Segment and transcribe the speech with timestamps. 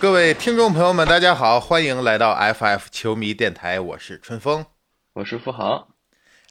[0.00, 4.64] 各位听众朋友们，大家好，欢迎来到 FF 球迷电台，我是春风，
[5.12, 5.90] 我是付豪。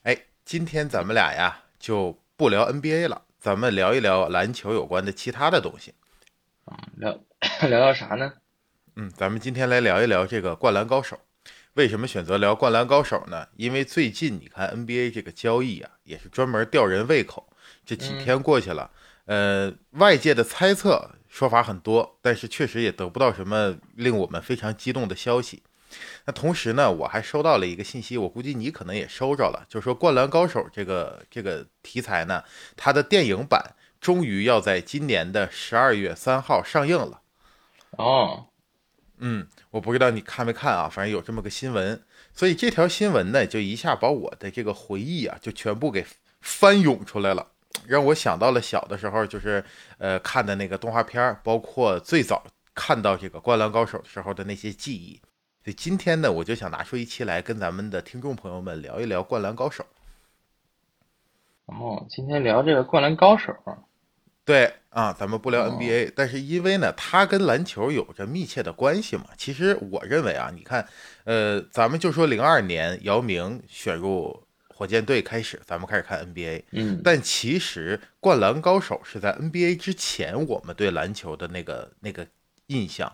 [0.04, 0.16] 哎，
[0.46, 5.96] 今天咱们俩呀就不聊 NBA 了，咱们聊一聊篮球有关的其他的东西。
[6.66, 7.20] 啊，聊
[7.68, 8.32] 聊聊啥呢？
[8.96, 11.20] 嗯，咱们今天来聊一聊这个灌篮高手。
[11.74, 13.48] 为什么选择聊灌篮高手呢？
[13.56, 17.52] 因为最近你看 NBA 这个交易啊，也是专门吊人胃口。
[17.84, 18.92] 这几天过去了，
[19.26, 21.16] 呃，外界的猜测。
[21.30, 25.64] 说法很多，但是确实也得不到什么令我们非常激动的消息。
[26.26, 32.44] 那同时呢，我还收到了一个信息，我估计你可能也收着了，就是说《灌篮高手》这个这个题材呢，
[32.76, 37.22] 它的电影版终于要在今年的十二月三号上映了。
[37.92, 38.48] 哦，
[39.18, 46.06] 嗯，我不知道你看没看啊，反正有这么个新闻，所以这条新闻呢，就一下把我的这个回忆啊，就全部给
[46.40, 47.48] 翻涌出来了。
[47.88, 49.64] 让我想到了小的时候，就是
[49.98, 52.44] 呃看的那个动画片包括最早
[52.76, 55.20] 看到这个《灌篮高手》的时候的那些记忆。
[55.64, 59.84] 所以今天呢，我就想拿出一期来跟咱们的听众朋友们聊一聊《灌篮高手》。
[61.66, 63.54] 哦，今天聊这个《灌篮高手》。
[64.46, 69.26] 对啊，咱们不聊 NBA，但是因为呢，它跟篮球有着密切的关系嘛。
[69.38, 70.88] 其实我认为啊，你看，
[71.26, 74.44] 呃，咱们就说零二年姚明选入。
[74.80, 76.64] 火箭队开始，咱们开始看 NBA。
[76.72, 82.26] 嗯，但其实《灌篮高手》是在 NBA 之前，我们对篮球的那个那个
[82.68, 83.12] 印象，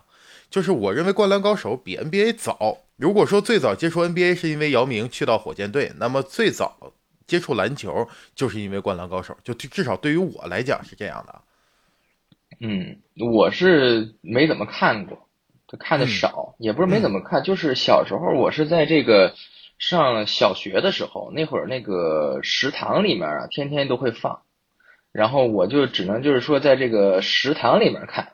[0.48, 2.78] 就是我认为《灌篮高手》比 NBA 早。
[2.96, 6.92] 如果说最早接触 NBA 是因为姚明去到火箭队，那么最早
[7.26, 11.42] 接触篮球就是因为《灌篮高手》，就至少对于我来讲是这样的。
[12.60, 13.00] 嗯，
[13.34, 15.28] 我是没怎么看过，
[15.66, 19.34] 就看的少，也不是没怎么看，就是小时候我是在这个。
[19.78, 24.42] 上小学的时候，那会儿那个食堂里面啊，天天都会放，
[25.12, 28.32] 然后我就只能就是说在这个食堂里面看。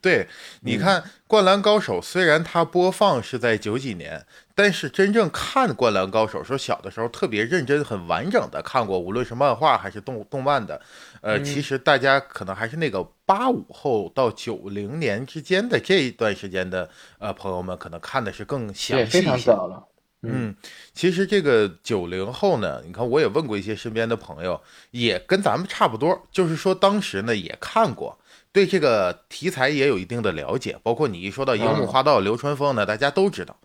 [0.00, 0.26] 对，
[0.62, 10.80] 你看《灌篮高手》，虽然它播放是在九几年，但是真正看《灌篮高手》，说小的时候特别认真、很完整的看过，无论是漫画还是动动漫的，
[11.20, 16.88] 呃，其实大家可能还是那个八五后到九零年之间的这一段时间的
[17.18, 19.86] 呃朋友们，可能看的是更详细非常早了。
[20.26, 20.54] 嗯，
[20.92, 28.18] 其实这个九零后呢，你看我也问过一些身边的朋友，也跟咱们差不多，就是说当时呢也看过，
[28.52, 33.56] 对这个题材也有一定的了解，包括你一说到樱木花道、流川枫呢，大家都知道，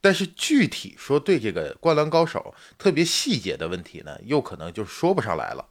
[0.00, 5.66] 但是具体说对这个灌篮高手特别细节的问题呢，又可能就说不上来了，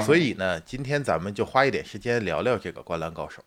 [0.00, 3.42] 所以呢，今天咱们就花一点时间聊聊这个灌篮高手。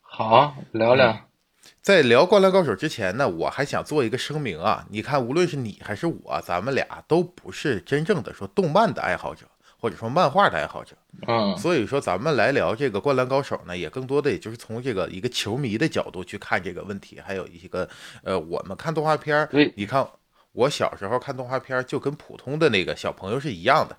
[0.00, 1.35] 好，聊聊。
[1.86, 4.84] 在聊《灌篮高手》之前呢，我还想做一个声明啊。
[4.90, 9.46] 你看，无论是你还是我，咱们俩都不是真正的说动漫的爱好者，
[9.78, 10.96] 或者说漫画的爱好者。
[11.28, 17.88] 嗯，所以说咱们来聊这个《灌篮高手》呢，也更多的也就是从这个一个球迷的角度去看这个问题，还有一个
[18.24, 19.48] 呃，我们看动画片儿。
[19.76, 20.04] 你看
[20.50, 23.96] 我小时候看动画片儿，就跟普通的那个小朋友是一样的，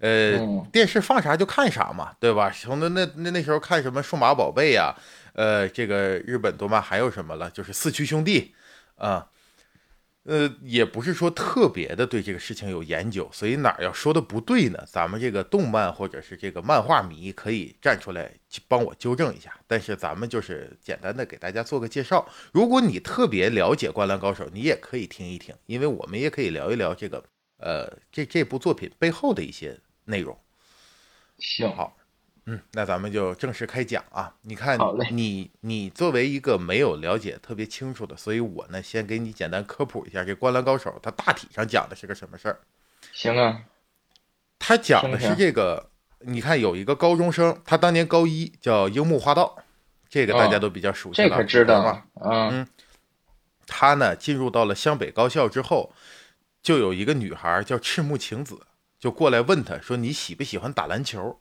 [0.00, 2.50] 呃，电视放啥就看啥嘛，对吧？
[2.50, 4.92] 从那那那那时候看什么数码宝贝呀。
[5.32, 7.50] 呃，这个日本动漫还有什么了？
[7.50, 8.54] 就是四驱兄弟，
[8.96, 9.30] 啊，
[10.24, 14.84] 呃，也不是说特别的对这个事情有研究，所以哪儿要说的不对呢？
[14.86, 18.32] 咱们这个动漫或者是这个漫画迷可以站出来
[18.66, 19.58] 帮我纠正一下。
[19.66, 22.28] 但是咱们就是简单的给大家做个介绍。
[22.52, 27.22] 如果你特别了解《灌篮高手》，你也可以听一听，因为我们也可以聊一聊这个
[27.58, 30.38] 呃这这部作品背后的一些内容。
[31.38, 31.97] 行，好。
[32.50, 34.34] 嗯，那咱们就正式开讲啊！
[34.40, 34.78] 你看，
[35.10, 42.58] 你你作为一个没有了解特别清楚的，所以我呢先给你简单科普一下，这《灌篮高手》它大体上讲的是个什么事儿？
[43.12, 43.64] 行啊，
[44.58, 49.58] 他讲的是这个，你看有一个高中生，他当年高一，叫樱木花道，
[50.08, 52.04] 这个大家都比较熟悉了，这可知道吗？
[52.24, 52.66] 嗯，
[53.66, 55.92] 他呢进入到了湘北高校之后，
[56.62, 58.58] 就有一个女孩叫赤木晴子，
[58.98, 61.38] 就过来问他说：“你喜不喜欢打篮球？”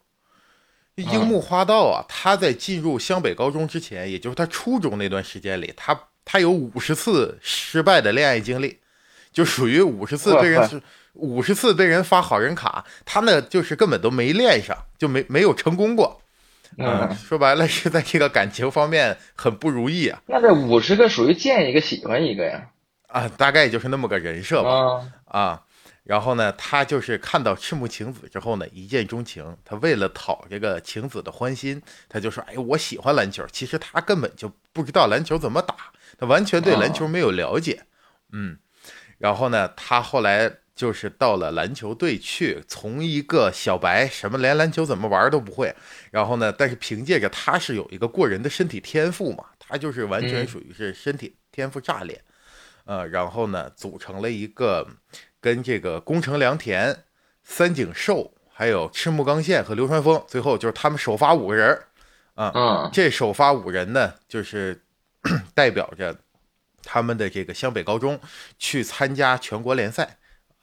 [0.97, 8.79] 樱木花道啊，他在进入湘北高中之前，也就是他初中那段时间里，他他有五十次失败的恋爱经历，
[9.31, 10.81] 就属于五十次被人
[11.13, 16.19] 五十次被人发好人卡，他呢就是根本都没恋上，就没没有成功过。
[16.77, 20.19] 嗯，说白了是在这个感情方面很不如意啊。
[20.25, 22.69] 那这五十个属于见一个喜欢一个呀？
[23.07, 25.05] 啊，大概就是那么个人设吧。
[25.25, 25.61] 啊。
[26.07, 29.57] 然后呢，他就是看到赤木晴子之后呢，一见钟情。
[29.65, 35.75] 他为了讨这个晴子的欢心，他就说：“哎，我喜欢篮球。”其实他根本就不知道篮球怎么打，
[36.17, 37.83] 他完全对篮球没有了解。
[38.31, 38.57] 嗯，
[39.17, 45.75] 然后呢，他后来就是到了篮球队去，从一个小白，什么连篮球怎么玩都不会，
[46.11, 52.23] 然后呢，但是凭借着他是有一个过人的身体天赋嘛，他就是完全属于是身体天赋炸裂，
[52.85, 54.87] 呃，然后呢，组成了一个
[55.39, 57.03] 跟这个宫城良田、
[57.43, 61.79] 三井寿，还有赤木刚宪和流川枫，最后就是他们首发五个人
[62.35, 64.81] 啊，这首发五人呢，就是
[65.55, 66.15] 代表着
[66.83, 68.19] 他们的这个湘北高中
[68.57, 70.17] 去参加全国联赛。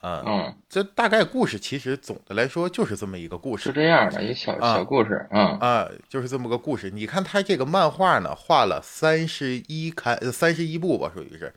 [0.06, 5.58] 嗯，这大概故事其实总的来说就是这么一个故事，是这样的一个小小故事，嗯。
[5.58, 6.90] 啊，就是这么个故事。
[6.90, 11.50] 你看他这个漫画呢，画了三十一刊，三十一部吧，属于是，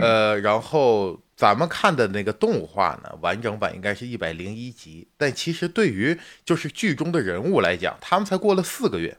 [0.00, 9.16] 呃，然后咱们看的那个动画呢，完整版应该是一百零一集，但其实对于就是剧中的人物来讲，他们才过了四个月。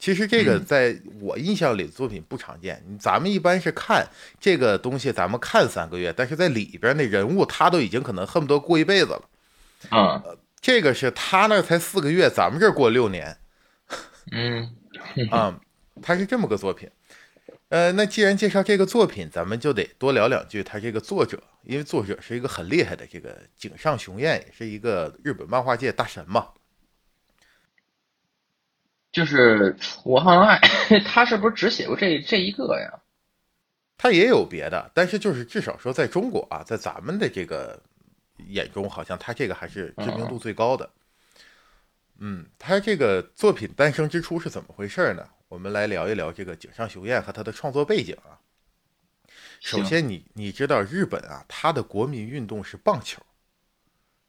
[0.00, 4.08] 其实这个在我印象里的作品不常见，咱们一般是看
[4.38, 9.28] 这个东西，咱们看三个月，但是在里边那人物他都已经可能恨不得过一辈子了。
[9.90, 10.22] 啊，
[10.60, 13.36] 这个是他那才四个月，咱们这过六年。
[14.30, 14.70] 嗯，
[15.30, 15.58] 啊，
[16.00, 16.88] 他是这么个作品。
[17.68, 26.48] 呃，那既然介绍这个作品，咱们就得多聊两句他这个作者，因为作者是一个很厉害的这个井上雄彦，也是一个日本漫画界大神嘛。
[29.12, 30.58] 就是我好像爱
[31.04, 33.00] 他，是不是只写过这这一个呀？
[33.98, 37.82] 他也有别的，但是就是至少说在中国啊，在咱们的这个
[38.46, 40.88] 眼中，好像他这个还是知名度最高的。
[42.18, 45.28] 嗯，他这个作品诞生之初是怎么回事呢？
[45.48, 48.38] 我们来聊一聊这个井上雄彦和他的创作背景啊。
[49.60, 53.20] 首先，你你知道日本啊，他的国民运动是棒球，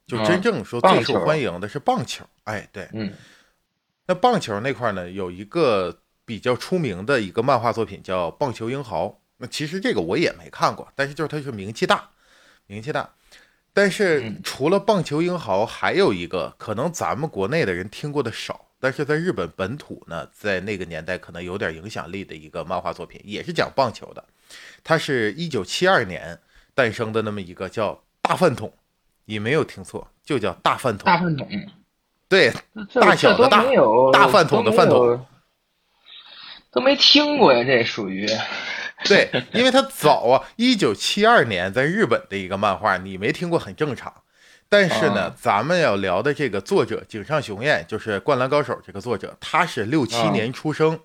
[0.08, 2.26] 就真正说最受欢迎的是棒球。
[2.46, 3.14] 哎，对，嗯。
[4.08, 9.06] 那棒球那块呢，有一个比较出名的一个漫画作品叫《棒球英豪》。
[9.38, 12.10] 那其实这个我也没看过，但是就是它是名气大，
[12.66, 13.14] 名气大。
[13.72, 24.24] 但是除了《棒球英豪》，还有一个可能咱们国内的人听过的少，但是在日本本土呢，在那个年代可能有点影响力的一个漫画作品，也是讲棒球的。
[24.84, 26.40] 它是一九七二年
[26.74, 28.70] 诞生的那么一个叫《大饭桶》，
[29.26, 31.04] 你没有听错，就叫《大饭桶》。
[31.06, 31.48] 大饭桶。
[32.30, 32.54] 对，
[32.94, 33.66] 大小的大，
[34.14, 35.26] 大饭桶的饭桶，
[36.72, 38.28] 都没听过呀，这属于。
[39.06, 44.14] 对，因为它早啊，一九七二年在日本的一个漫画，你没听过很正常。
[44.70, 51.00] 但是呢，咱们要聊的这个作者井上雄彦，就是《灌篮高手》这个作者，他是六七年出生，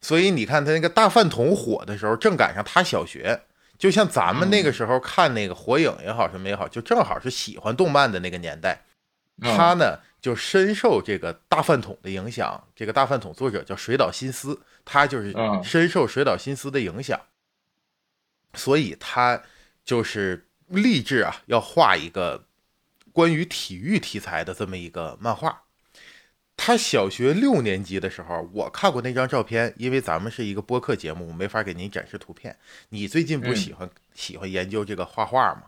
[0.00, 3.42] 所以你看他那个大饭桶火的时候，正赶上他小学，
[3.78, 8.82] 就像咱们那个时候看那个火影也好什么也好，就正好是喜欢动漫的那个年代。
[9.40, 10.00] 他呢。
[10.20, 17.20] 就深受这个大饭桶的影响，这个大饭桶作者叫水岛新司，他就是深受水岛新司的影响，
[18.54, 19.40] 所以他
[19.84, 22.46] 就是立志啊，要画一个
[23.18, 25.62] 关于体育题材的这么一个漫画。
[26.56, 32.56] 他小学六年级的时候，我看过那张照片，因为咱们是一个播客节目，没法给您展示图片。
[32.90, 35.62] 你最近不喜欢喜欢研究这个画画吗？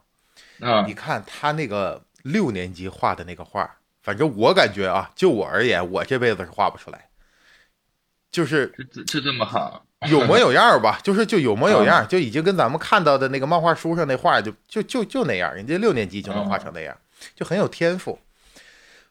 [0.60, 3.68] 啊，你看他那个六年级画的那个画。
[4.00, 7.08] 反正我感觉啊，就我而言，我这辈子是画不出来，
[8.30, 8.72] 就是
[9.08, 16.96] 就这么好， 有模有样吧，就是就有模有样，就已经跟咱们看到的那个漫画书上那画就就就就那样，人家六年级就能画成那样，
[17.34, 18.18] 就很有天赋。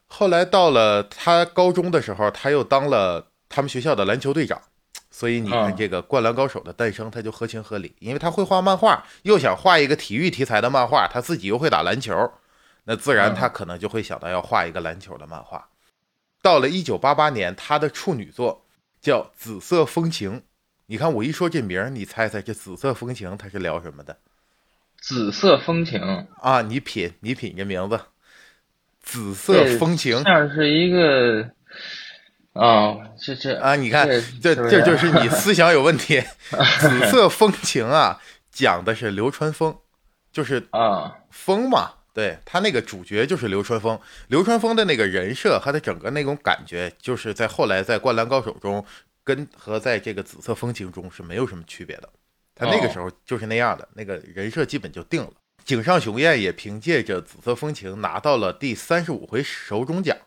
[0.07, 4.61] 后来到了他高中的时候，他又当了他们学校的篮球队长，
[5.11, 12.31] 所以你看这个《灌篮高手》的诞生，他就合情合理，因为他会画漫画，又想画一个体育题材的漫画，他自己又会打篮球。
[12.85, 15.69] 那自然，他可能就会想到要画一个篮球的漫画。
[16.41, 18.65] 到了一九八八年，他的处女作
[18.99, 20.37] 叫《紫色风情》。
[20.87, 24.17] 你看，我一说这名儿，你猜猜这《紫色风情》它是聊什么的？
[25.01, 25.99] 紫色风情
[26.41, 27.95] 啊，你品，你品这名字，
[29.01, 31.49] 《紫色风情》像是一个
[32.53, 34.07] 啊，这这啊，你看，
[34.41, 36.21] 这这就是你思想有问题。
[36.79, 39.77] 《紫色风情》啊，讲的是流川枫，
[40.31, 41.93] 就是啊，风嘛。
[42.11, 48.83] 对他那个主角就是流川枫，流川枫的那个人设和他整个那种感觉，就是在后来在《灌篮高手》中
[49.23, 52.09] 跟和在这个《紫色风情》中是没有什么区别的。
[52.59, 55.31] 他那个时候就是那样的，那个人设基本就定了。
[55.63, 60.17] 井上雄彦也凭借着《紫色风情》拿到了第三十五回手冢奖，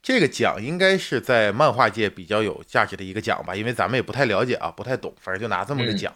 [0.00, 6.14] 这个奖应该是在漫画界比较有价值的一个奖吧，因为咱们也不太了解啊，不太懂，反正就拿这么个奖。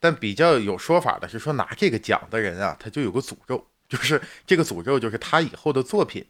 [0.00, 3.64] 但比较有说法的是说，拿这个奖的人啊，他就有个诅咒。
[3.88, 6.22] 就是这个诅咒，就是他以后的作品，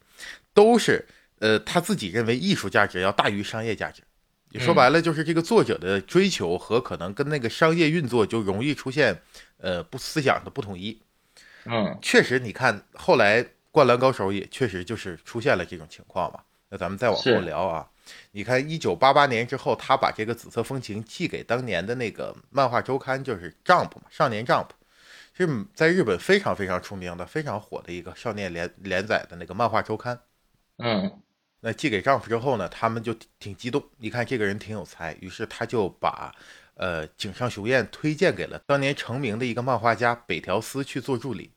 [0.54, 1.04] 都是
[1.40, 4.00] 呃他自己认为艺术价值要大于商业价值。
[4.50, 9.20] 你说白了，就是这个作者的追求和可能跟那个商业运作就容易出现
[9.58, 11.00] 呃不思想的不统一。
[11.64, 16.40] 嗯，确实，你看后来《灌篮高手》也确实就是出现了这种情况嘛。
[16.70, 17.86] 那咱们再往后聊啊，
[18.32, 24.66] 你看一九八八年之后，他把这个紫色风情寄给当年的那个漫画周刊，就是《Jump》嘛，《少年 Jump》，
[25.36, 30.18] 是在日本非常非常出名的、非常火的一个少年连连载的那个漫画周刊。
[30.78, 31.20] 嗯，
[31.60, 36.34] 那寄给丈夫之后呢，他们就挺激动，一看这个人挺有才，于是他就把
[36.74, 41.50] 呃井上雄彦推荐给了当年成名的一个漫画家北条司去做助理。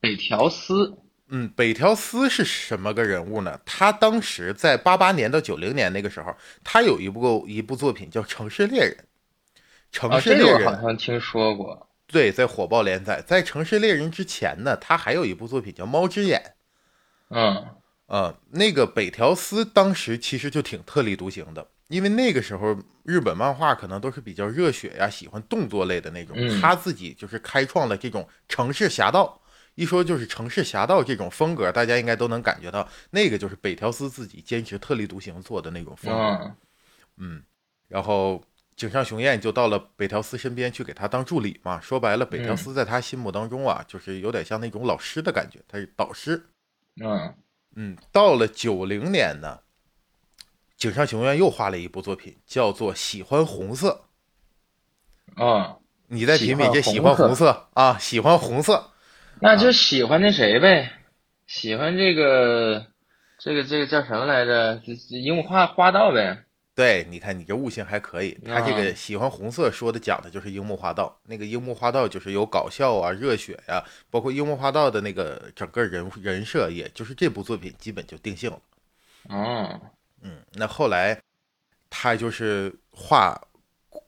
[0.00, 0.98] 北条司。
[1.28, 3.58] 嗯，北条司是什么个人物呢？
[3.64, 8.92] 他当时在八八年到九零年那个时候，他有一部一部作品叫《城市猎人》。
[9.90, 11.88] 城市猎人好像听说过。
[12.06, 13.22] 对，在火爆连载。
[13.26, 16.54] 在《城市猎人》之前呢，他还有一部作品叫《猫之眼》。
[17.34, 17.68] 嗯，
[18.06, 26.36] 呃，那个北条司当时其实就挺特立独行的，因为那个时候日本漫画可能都是比较热血呀，喜欢动作类的那种。
[26.60, 29.40] 他自己就是开创了这种城市侠盗。
[29.74, 36.54] 一说就是城市侠盗这种风格，大家应该都能感觉到，那个就是北条司自己坚持特立独行做的那种风格。
[37.16, 37.42] 嗯，
[37.88, 38.40] 然后
[38.76, 41.80] 井上雄彦就到了北条司身边去给他当助理嘛。
[41.80, 46.40] 说白了，北条司在他心目当中啊，就是有点像那种老师的感觉，他是导师。
[47.02, 47.34] 嗯
[47.76, 49.60] 嗯，到了九零年呢，
[50.76, 54.04] 井上雄彦又画了一部作品，叫做《喜欢红色》。
[55.44, 55.76] 啊，
[56.06, 57.98] 你在品品这喜欢红色啊？
[57.98, 58.90] 喜欢红色。
[59.40, 60.92] 那就喜欢那谁呗，
[61.46, 62.86] 喜欢这个，
[63.38, 64.80] 这个这个叫什么来着？
[65.08, 66.44] 樱木花花道呗。
[66.74, 68.38] 对，你看你这悟性还可以。
[68.44, 78.60] 他这个喜欢红色说的讲的就是樱木花道，那个樱木花道就是有搞笑啊、热血呀，包括樱木花道的那个整个人人设，也就是这部作品基本就定性了。
[79.28, 79.80] 哦，
[80.22, 81.20] 嗯，那后来
[81.88, 83.40] 他就是画。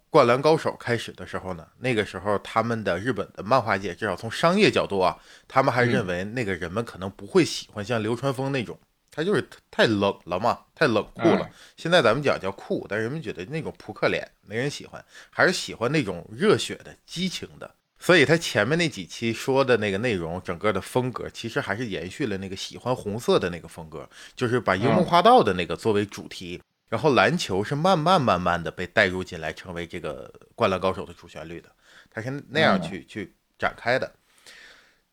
[0.08, 5.14] 灌篮高手开始的时候呢，那个时候他们的日本的漫画界，至少从商业角度啊，
[5.46, 8.78] 他们还认为那个人们可能不会喜欢像流川枫那种，
[9.16, 11.48] 他就是太冷了嘛，太冷酷了。
[11.74, 17.74] 现在咱们讲叫酷，但人们觉得那种扑克脸没人喜欢，还是喜欢那种热血的、激情的。
[17.98, 26.60] 所以他前面那几期说的那个内容，整个的风格其实还是延续了那个喜欢红色的那个风格，就是把樱木花道的那个作为主题。
[26.90, 31.70] 然后篮球是慢慢慢慢的被带入进来，成为这个《灌篮高手》的主旋律的，
[32.10, 34.12] 他是那样去去展开的。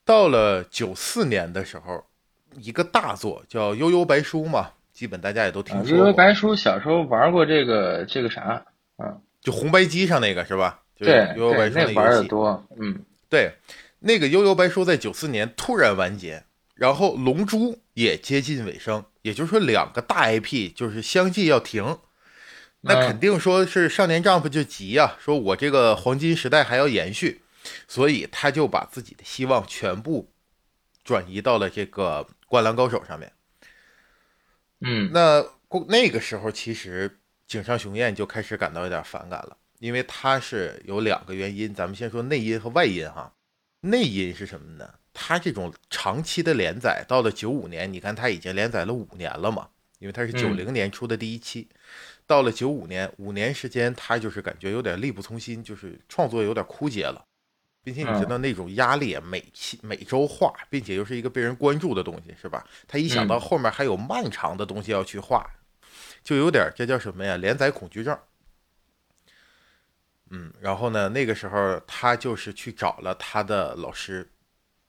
[0.04, 2.06] 到了九四年的时候，
[2.58, 5.98] 一个大作叫《悠悠白书》嘛，基本大家也都听说过。
[5.98, 8.66] 悠悠白书小时候玩过这个这个啥，
[8.98, 10.80] 嗯，就红白机上那个是吧？
[10.98, 12.66] 对，悠悠白书那玩的多。
[12.80, 13.52] 嗯，对，
[14.00, 16.44] 那个悠悠白书在九四年突然完结，
[16.76, 19.04] 然后龙珠也接近尾声。
[19.24, 21.98] 也就是说，两个大 IP 就是相继要停，
[22.82, 27.42] 那肯定说是少年丈夫就急呀，说我这个黄金时代还要延续，
[27.88, 30.30] 所以他就把自己的希望全部
[31.06, 33.34] 转移到了这个灌篮高手上面。
[34.82, 35.44] 嗯，那
[35.88, 37.18] 那个时候其实
[37.48, 43.34] 井上雄彦就开始感到有点反感了，因为他是有两个原因，咱们先说内因和外因哈。
[43.82, 44.94] 内因是什么呢？
[45.14, 49.70] 他这种长期的连载，到了九五年，你看他已经连载了五年了嘛？
[49.98, 51.68] 因为他是九零年出的第一期，
[52.28, 57.26] 到了九五年，五年时间，他就是感觉有点力不从心，就是创作有点枯竭了，
[57.84, 62.66] 并且你知道那种压力，每期每周画，并且又是一个被人关注的东西，是吧？
[62.88, 65.46] 他一想到后面还有漫长的东西要去画，
[66.24, 67.38] 就有点这叫什么呀？
[67.38, 68.18] 连载恐惧症。
[70.30, 74.28] 嗯，然后呢，那个时候他就是去找了他的老师。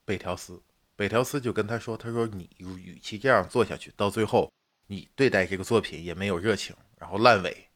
[0.06, 0.62] 北条司，
[0.96, 4.52] 北条司就跟他说：“他说你与其这样做下去，到最后
[4.86, 7.66] 你对待这个作品也没有热情，然后烂尾。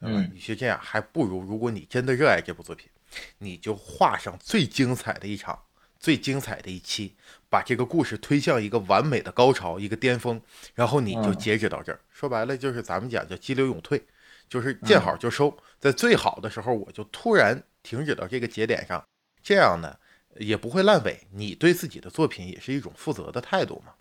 [0.00, 2.90] 嗯，与其这样，还不如如果你真的热爱这部作品，
[3.38, 5.62] 你就画上最精彩的一场，
[5.98, 7.14] 最精彩的一期，
[7.48, 10.40] 把这个故事推向一个完美的高潮，一个巅峰，
[10.74, 12.00] 然后你就截止到这儿。
[12.10, 14.04] 说白了就是咱们讲叫激流勇退，
[14.48, 19.04] 就是见好就收，在最好的时候我就突然停止到这个节点上，
[19.42, 19.96] 这样呢。”
[20.38, 23.94] 也不会烂尾，你对自己的作品也是一种负责的态度嘛？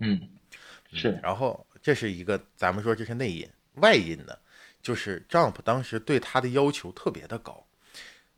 [0.00, 0.18] 嗯，
[0.90, 1.20] 是。
[1.22, 4.34] 然后这是一个，咱们说这是内因，外因呢，
[4.80, 7.63] 就是 Jump 当时对他的要求特别的高。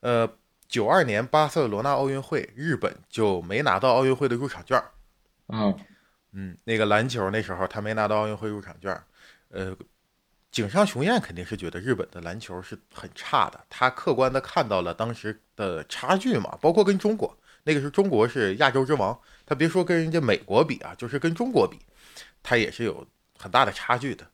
[0.07, 0.31] 呃，
[0.69, 4.81] 九二年巴塞罗那奥运会，日本就没拿到奥运会的入场券。
[5.49, 5.77] 嗯
[6.33, 9.03] 嗯，那个篮球那时候他没拿到奥运会入场券。
[9.49, 9.77] 呃。
[10.53, 21.79] 井上雄彦肯定是觉得日本的篮球是很差的，他客观的看到了当时的差距嘛，包括跟中国，那个时候中国是亚洲之王，他别说跟人家美国比啊，就是跟中国比，
[22.43, 23.07] 他也是有
[23.39, 24.27] 很大的差距的。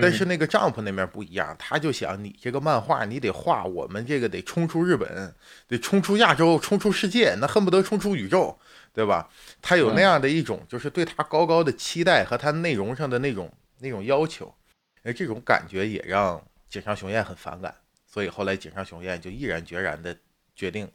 [0.00, 5.34] 但是那个 Jump 那边不一样，他就想你这个漫画你得画，我们这个得冲出日本，
[5.66, 8.58] 得冲出亚洲，冲出世界，那恨不得冲出宇宙，
[8.92, 9.30] 对吧？
[9.62, 14.54] 他有那样的一种就是对他高高的期待和他内容上的那种那种要求，
[15.02, 17.74] 而这种感觉也让井上雄彦很反感，
[18.06, 20.16] 所以后来井上雄彦就毅然决然的
[20.54, 20.90] 决定，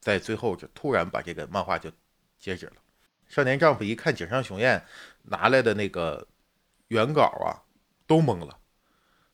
[0.00, 1.90] 在最后就突然把这个漫画就
[2.38, 2.72] 截止了。
[3.28, 4.82] 少年 Jump 一看井上雄彦
[5.24, 6.26] 拿来的那个
[6.88, 7.60] 原稿啊。
[8.12, 8.58] 都懵了，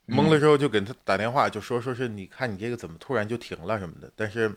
[0.06, 4.08] 懵了之后就给他打电话，就说说是你看你这个怎么突然就停了什么的。
[4.14, 4.54] 但是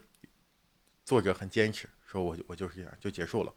[1.04, 3.52] 作者很坚持，说我我就是这样就结束了。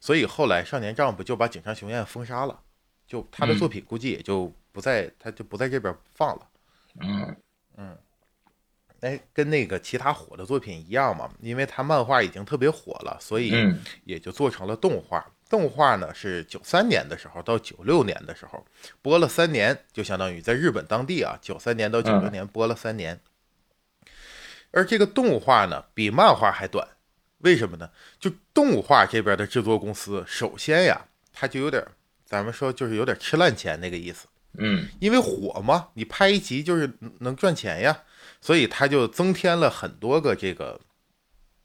[0.00, 2.60] 所以后来少年丈夫就把井上雄彦封杀了，
[3.06, 6.48] 就他的作品估计也就不在他就不在这边放了。
[6.98, 7.36] 嗯
[7.76, 7.96] 嗯，
[9.02, 13.52] 哎，跟那个其他火的作品一样嘛，因为他漫画已经特别火了，所以
[14.02, 15.24] 也就做成了动画。
[15.48, 18.64] 动画呢是九三年的时候到九六年的时候
[19.00, 23.18] 播了三年，就相当于在日本当地啊，九三年到九六年播了三年。
[24.70, 26.86] 而这个动画呢比漫画还短，
[27.38, 27.90] 为什么呢？
[28.20, 31.82] 就动画这边的制作公司，首先呀，它就有点，
[32.26, 34.26] 咱们说就是有点吃烂钱那个意思。
[34.58, 38.02] 嗯，因为火嘛，你拍一集就是能赚钱呀，
[38.42, 40.78] 所以它就增添了很多个这个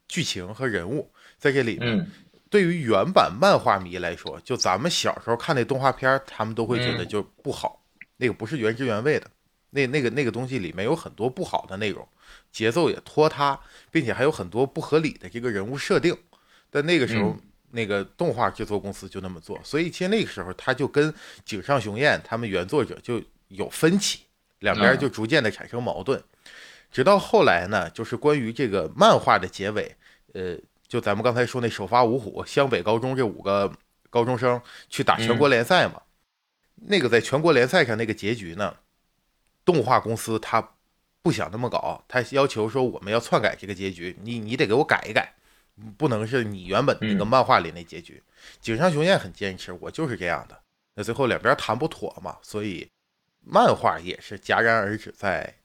[0.08, 2.10] 剧情和人物在这里面。
[2.54, 7.84] 对于原版漫画迷来说，就咱们小时候看那动画片，他们都会觉得就不好，
[8.18, 9.26] 那个不是原汁原味的，
[9.72, 12.08] 那那个那个东西里面有很多不好的内容，
[12.52, 16.16] 节奏也拖沓，并且还有很多不合理的这个人物设定。
[16.70, 17.36] 但那个时候，
[17.72, 21.12] 那个动画制作公司就那么做，所以其实那个时候他就跟
[21.44, 24.20] 井上雄彦他们原作者就有分歧，
[24.60, 26.24] 两边就逐渐的产生矛盾，
[26.92, 29.96] 直到后来呢，就是关于这个漫画的结尾，
[30.34, 30.56] 呃。
[30.94, 33.74] 就咱们刚才说那首发五虎湘北高中这五个
[34.12, 36.00] 高中生去打全国联赛嘛，
[36.76, 38.78] 那个在全国联赛上那个结局呢，
[39.66, 40.76] 动画公司他
[41.24, 45.34] 不想那么搞，他要求说我们要篡改这个结局，你你得给我改一改，
[45.98, 48.22] 不能是你原本那个漫画里那结局。
[48.62, 50.56] 井上雄彦很坚持，我就是这样的。
[50.94, 52.88] 那最后两边谈不妥嘛，所以
[53.40, 55.56] 漫画也是戛然而止在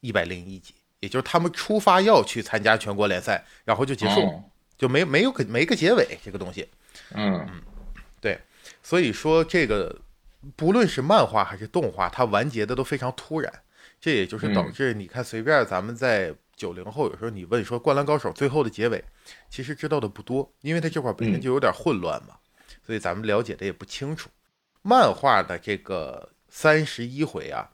[0.00, 4.42] 一百零一集，也就是他们出发要去参加全国联赛，然后就结束。
[4.82, 6.68] 就没没有个没个结尾这个东西，
[7.14, 7.38] 嗯。
[7.38, 7.62] 嗯，
[8.20, 8.36] 对，
[8.82, 9.96] 所以说这个
[10.56, 13.52] 不论是漫画还是动画，它完结的都非常突然，
[14.00, 19.04] 这也就是导致你看随便咱们在九零后有时候你问说《灌篮高手》最后的结尾，
[19.48, 22.34] 其实知道的不多，因为它这块本身就有点混乱嘛，
[22.84, 24.28] 所以咱们了解的也不清楚。
[24.82, 27.70] 漫画的这个三十一回啊，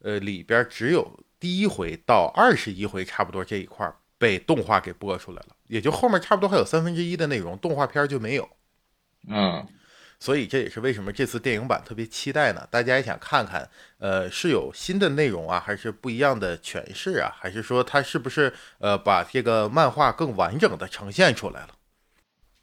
[0.00, 3.90] 呃里边只有第一回到二十一回差不多这一块
[4.22, 5.56] 被动画给播出来了。
[5.66, 8.48] 也就后面差不多还有三分之一的内容，动画片就没有。
[9.28, 9.66] 嗯，
[10.20, 12.64] 所以这也是为什么这次电影版特别期待呢？
[12.70, 17.32] 大家也想看看，呃，是有新的内容啊，还是不一样的诠释啊？
[17.36, 21.70] 还是说它是不是呃把这个漫画更完整的呈现出来了？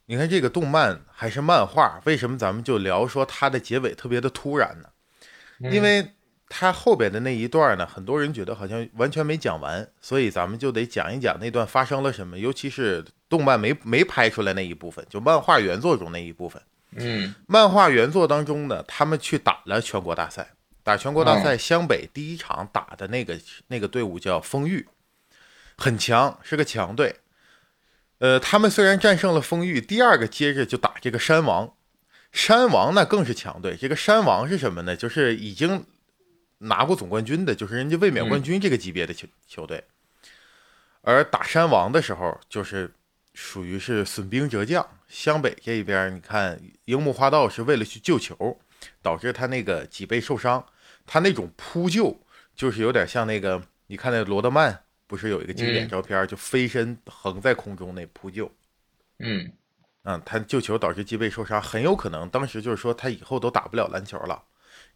[0.05, 4.89] 你看这个动漫还是漫画，为什么咱们就聊说它的结尾特别的突然呢？
[5.69, 6.13] 因为。
[6.49, 16.59] 他后边的那一段呢，很多人觉得好像完全没讲完，所以咱们就得讲一讲那段发生了什么，尤其是动漫没没拍出来那一部分，就漫画原作中那一部分。
[16.95, 24.87] 嗯，漫画原作当中呢，他们去打了全国大赛，打全国大赛，湘北第一场打的那个那个队伍叫丰裕，
[25.77, 27.17] 很强，是个强队。
[28.17, 31.73] 呃，他们虽然战胜了丰裕，第二个接着就打这个山王，
[32.31, 33.77] 山王那更是强队。
[33.79, 34.95] 这个山王是什么呢？
[34.95, 35.85] 就是已经。
[36.59, 39.83] 拿过总冠军的，就是人家卫冕冠军这个级别的球球队，
[41.01, 42.93] 而打山王的时候，就是
[43.33, 44.87] 属于是损兵折将。
[45.07, 48.59] 湘北这边，你看樱木花道是为了去救球，
[49.01, 50.63] 导致他那个脊背受伤，
[51.05, 52.15] 他那种扑救
[52.53, 58.51] 就是有点像那个，你看那罗德曼不是有一个经典照片，就飞身横在空中那扑救，
[59.17, 59.51] 嗯，
[60.03, 64.43] 嗯，他救球导致脊背受伤，很有可能当时就是说他以后都打不了篮球了。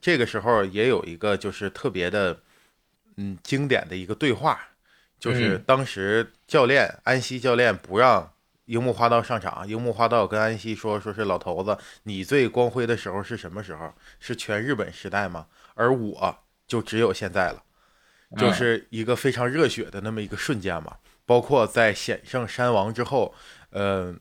[0.04, 2.38] 这个时候也有一个就是特别的，
[3.16, 4.60] 嗯，经典的一个对话，
[5.18, 8.30] 就是当时教练安西教练不让
[8.66, 13.94] 樱木花道上场，樱木花道跟安西说：“说是老头子，你最光辉的时候是什么时候？
[14.20, 15.48] 是全日本时代吗？
[15.74, 16.38] 而我
[16.68, 17.64] 就只有现在了，
[18.36, 20.98] 就是一个非常热血的那么一个瞬间嘛。
[21.26, 23.34] 包括在险胜山王之后，
[23.70, 24.14] 呃，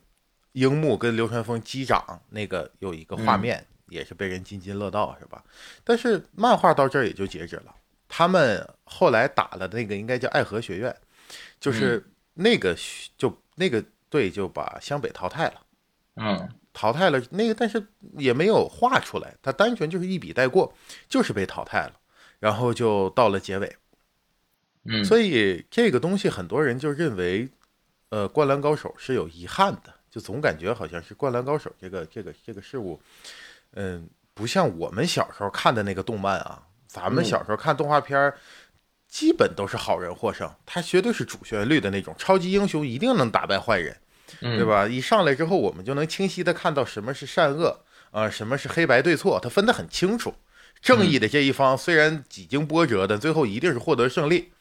[0.53, 5.43] 樱木跟流川枫击掌那个有一个画面。”也是被人津津乐道，是吧？
[5.83, 7.73] 但是漫画到这儿也就截止了。
[8.09, 10.95] 他们后来打了那个应该叫爱河学院，
[11.59, 12.75] 就是那个
[13.17, 15.61] 就那个队就把湘北淘汰了。
[16.15, 17.83] 嗯，淘汰了那个，但是
[18.17, 20.73] 也没有画出来，他单纯就是一笔带过，
[21.07, 21.93] 就是被淘汰了。
[22.39, 23.75] 然后就到了结尾。
[24.83, 27.47] 嗯，所以这个东西很多人就认为，
[28.09, 33.01] 呃，《灌篮高手》是有遗憾的，就总感觉好像是《灌篮高手》这个这个这个事物，
[33.73, 38.37] 嗯，不像我们小时候看的那个动漫啊，咱们小时候看动画片儿，
[39.07, 43.97] 基本都是好人获胜，它绝对是主旋律的那种，超级英雄一定能打败坏人，
[44.39, 44.87] 对吧？
[44.87, 50.33] 一上来之后，我们就能清晰的看到什么是善恶啊，什么是黑白对错，它分得很清楚。
[50.81, 54.51] 正义的这一方虽然几经波折，但最后一定是获得胜利。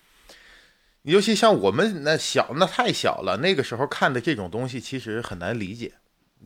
[1.02, 3.36] 尤其像我们那小，那太小了。
[3.38, 5.92] 那个时候看的这种东西，其实很难理解，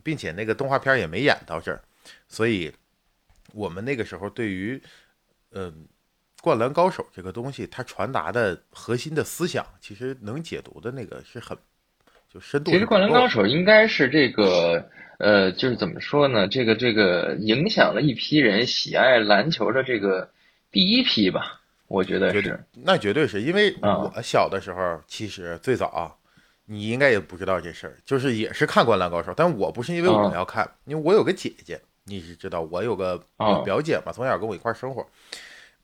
[0.03, 1.83] 并且那个动画片也没演到这儿，
[2.29, 2.73] 所以，
[3.53, 4.81] 我们那个时候对于，
[5.53, 5.71] 嗯，
[6.43, 11.57] 《灌篮高手》这个东西，它传达的核心的思想，其实能解读的那个是很，
[12.33, 12.71] 就深度。
[12.71, 14.89] 其实《灌篮高手》应该是这个，
[15.19, 16.47] 呃，就是怎么说呢？
[16.49, 20.31] 这个这个影响了一批人喜爱篮球的这个
[20.71, 21.61] 第一批吧。
[21.89, 26.19] 我觉得是，那绝对是因为我小的时候，其实最早，
[26.65, 33.21] 你应该也不知道这事儿，就是也是看《灌篮高手》，但我不是因为我要看，因为我有个姐姐，你是知道，我有个
[33.65, 35.07] 表姐嘛，从小跟我一块生活，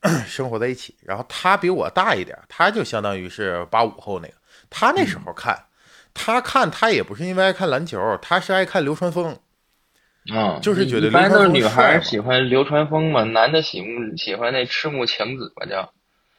[0.27, 4.35] 生活在一起，然后她比我大一点，她就相当于是八五后那个，
[4.71, 5.57] 她那时候看，
[6.15, 9.39] 她看她也不是因为爱看篮球，她是爱看流川枫。
[10.33, 13.83] 啊，就是觉得一般都是女孩喜欢流川枫嘛，男的喜
[14.17, 15.93] 喜欢那赤木晴子吧叫，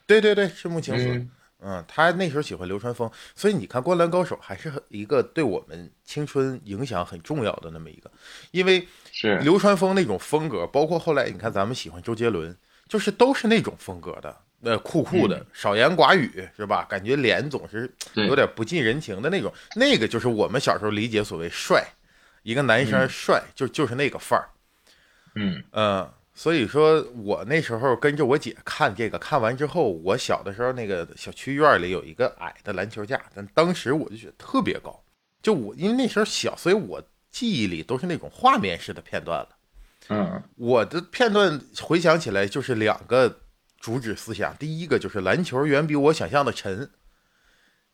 [0.07, 1.27] 对对对，赤木晴子，
[1.65, 8.11] 嗯，他那时候喜欢流川枫，所以你看《灌篮高手》还是一个对我们青春影响很重要的那么一个，
[8.51, 9.37] 因为是。
[9.39, 12.55] 流川枫那种风格，包括后来你看咱们喜欢周杰伦，
[12.87, 16.85] 就是都是那种风格的，呃，酷酷的，少言寡语是吧？
[16.89, 21.83] 感觉脸总是有点不近人情的那种，那个就是我们小时候理解所谓帅。
[22.43, 24.49] 一个男生帅，就就是那个范儿，
[25.35, 25.63] 嗯。
[25.71, 35.03] 嗯，所以说我那时候跟着我姐看这个，看完之后，我小的时候那个小区院里有一个矮的篮球架，但当时我就觉得特别高，
[35.41, 39.49] 就我因为那时候小，所以我记忆里都是那种画面式的片段了，
[40.09, 43.41] 嗯，我的片段回想起来就是两个
[43.79, 46.89] 主旨思想，第一个就是篮球远比我想象的沉，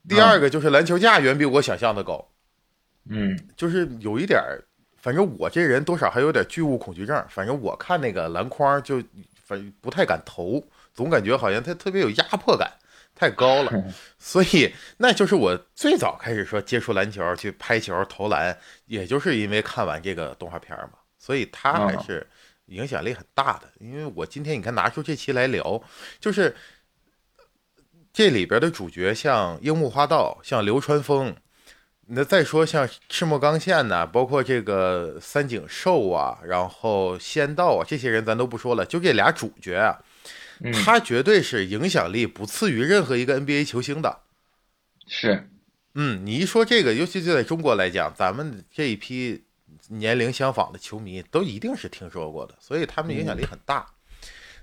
[0.07, 2.31] 第二个就是篮球架远比我想象的高。
[3.09, 4.63] 嗯，就是有一点儿，
[5.01, 7.25] 反正我这人多少还有点巨物恐惧症。
[7.29, 9.01] 反正我看那个篮筐就，
[9.43, 10.61] 反正不太敢投，
[10.93, 12.69] 总感觉好像它特别有压迫感，
[13.15, 13.71] 太高了。
[14.17, 18.57] 所以那就是我最早开始说接触篮球、去拍球、投篮，
[18.87, 20.91] 也就是因为看完这个动画片嘛。
[21.17, 22.27] 所以它还是
[22.65, 23.69] 影响力很大的。
[23.79, 25.81] 因为我今天你看拿出这期来聊，
[26.19, 26.55] 就是
[28.11, 31.35] 这里边的主角像樱木花道，像流川枫。
[32.11, 40.01] 那再说像赤木刚宪呐，包括这个三井寿啊，然后仙道啊，这些人咱都不说了，就这俩主角啊，
[40.83, 44.21] 他绝对是影响力不次于任何一个 NBA 球星的。
[45.07, 45.47] 是，
[45.93, 49.43] 嗯，你一说这个，尤其就在中国来讲，咱们这一批
[49.89, 53.85] 年龄相仿的球迷都一定是听说过的，所以他们影响力很大。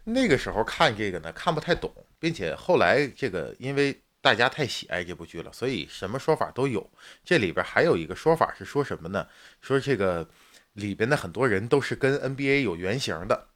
[0.03, 3.97] 那个时候看这个呢，看不太懂，并且后来这个因为。
[4.27, 6.91] 大家太喜爱这部剧了，所以什么说法都有。
[7.25, 9.25] 这里边还有一个说法是说什么呢？
[9.61, 10.27] 说这个
[10.73, 13.47] 里边的很多人都是跟 NBA 有原型的，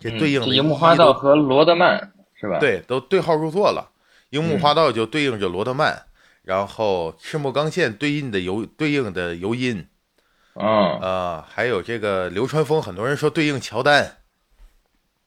[0.00, 2.58] 这对应樱木花道和罗德曼是吧？
[2.58, 3.92] 对，都对号入座了。
[4.30, 6.06] 樱木花道就对应着罗德曼，
[6.42, 9.86] 然后赤木刚宪对应的游对应的尤因，
[10.54, 14.21] 啊啊，还有这个流川枫，很多人说对应乔丹。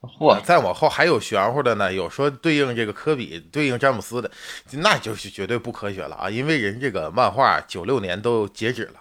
[0.02, 0.40] 嚯！
[0.44, 4.30] 再往后还有玄乎的呢，有说对应这个科比，对应詹姆斯的，
[4.70, 6.30] 那就是绝对不科学了啊！
[6.30, 9.00] 因为人这个漫画九六年都截止了，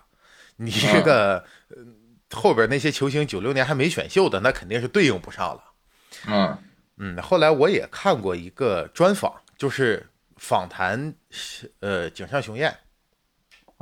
[0.56, 1.46] 你这个
[2.32, 5.64] 后边那些球星九六年还没选秀的，那肯定是对应不上了。
[6.28, 6.58] 嗯
[6.98, 11.14] 嗯，后来我也看过一个专访，就是访谈
[11.82, 12.76] 呃井上雄彦，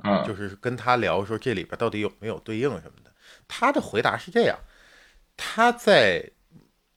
[0.04, 3.14] 嗯，就是跟他聊说这里边到底有没有对应什么的，
[3.48, 4.60] 他的回答是这样，
[5.38, 6.32] 他在。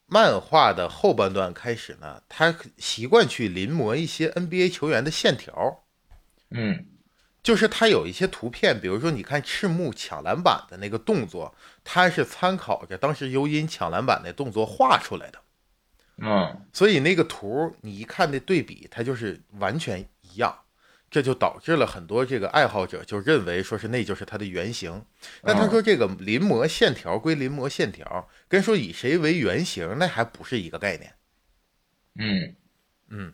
[0.07, 5.85] 漫画的后半段开始呢，他习惯去临摹一些 NBA 球员的线条，
[6.51, 6.87] 嗯，
[7.43, 15.39] 就是他有一些图片，比如说你看赤木抢篮板的那个动作，他是参考着当时尤因抢篮板那动作画出来的，
[16.19, 20.57] 嗯，所以那个图你一看那对比，它就是完全一样。
[21.17, 25.03] 这就导致了很多这个爱好者就认为说是那就是它的原型。
[25.41, 31.15] 但他说这个临摹线条归临摹线条，跟说以谁为原型那还不是一个概念。
[32.17, 32.55] 嗯
[33.09, 33.33] 嗯，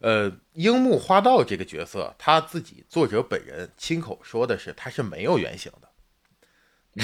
[0.00, 5.88] 呃，樱木花道这个角色，他自己作者本人亲口说的是他是没有原型的。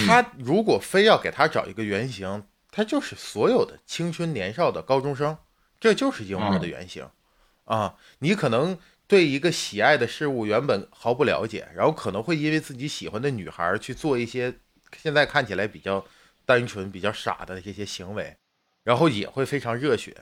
[0.04, 5.38] 他如果非要给他找一个原型，他就是所有的青春年少的高中生
[5.78, 7.08] 这就是樱木的原型
[7.66, 7.94] 啊。
[8.18, 14.54] 你可能对一个喜爱的事物原本毫不了解，然后可能会因为自己喜欢的女孩去做一些
[14.96, 16.06] 现在看起来比较
[16.44, 18.36] 单纯、比较傻的这些行为，
[18.84, 20.14] 然后也会非常热血。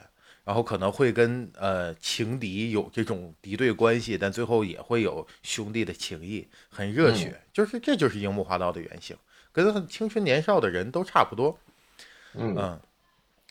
[0.44, 7.40] 然后可能会跟呃情敌有这种敌对关系，但最后也会有兄弟的情谊，很热血。
[7.52, 9.16] 就是这就是樱木花道的原型，
[9.50, 11.58] 跟青春年少的人都差不多。
[12.34, 12.80] 嗯，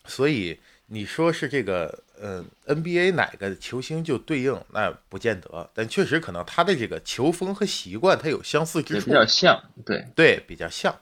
[0.05, 10.95] 所以你说是这个嗯 NBA 哪个球星就对应，那不见得，但确实可能他的这个球风和习惯他有相似之处，比较像，对对，比较像。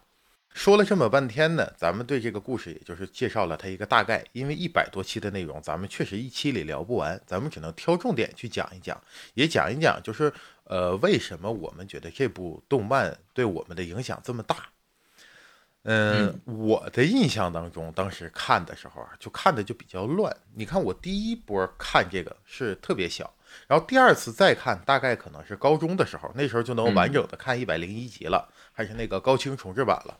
[0.54, 9.02] 说了这么半天呢，咱们对这个故事也就是介绍了它一个大概，因为一百多期的内容，咱们确实一期里聊不完，咱们只能挑重点去讲一讲，
[9.34, 10.32] 也讲一讲，就是
[10.65, 14.67] 呃，为什么我们觉得这部动漫对我们的影响这么大？
[15.84, 20.36] 嗯，我的印象当中，当时看的时候啊，就看的就比较乱。
[20.56, 23.34] 你看我第一波看这个是特别小，
[23.67, 30.17] 然后第二次再看，大概可能是高中的时候，那时候就能完整的看一百零一集了，还是那个高清重制版了。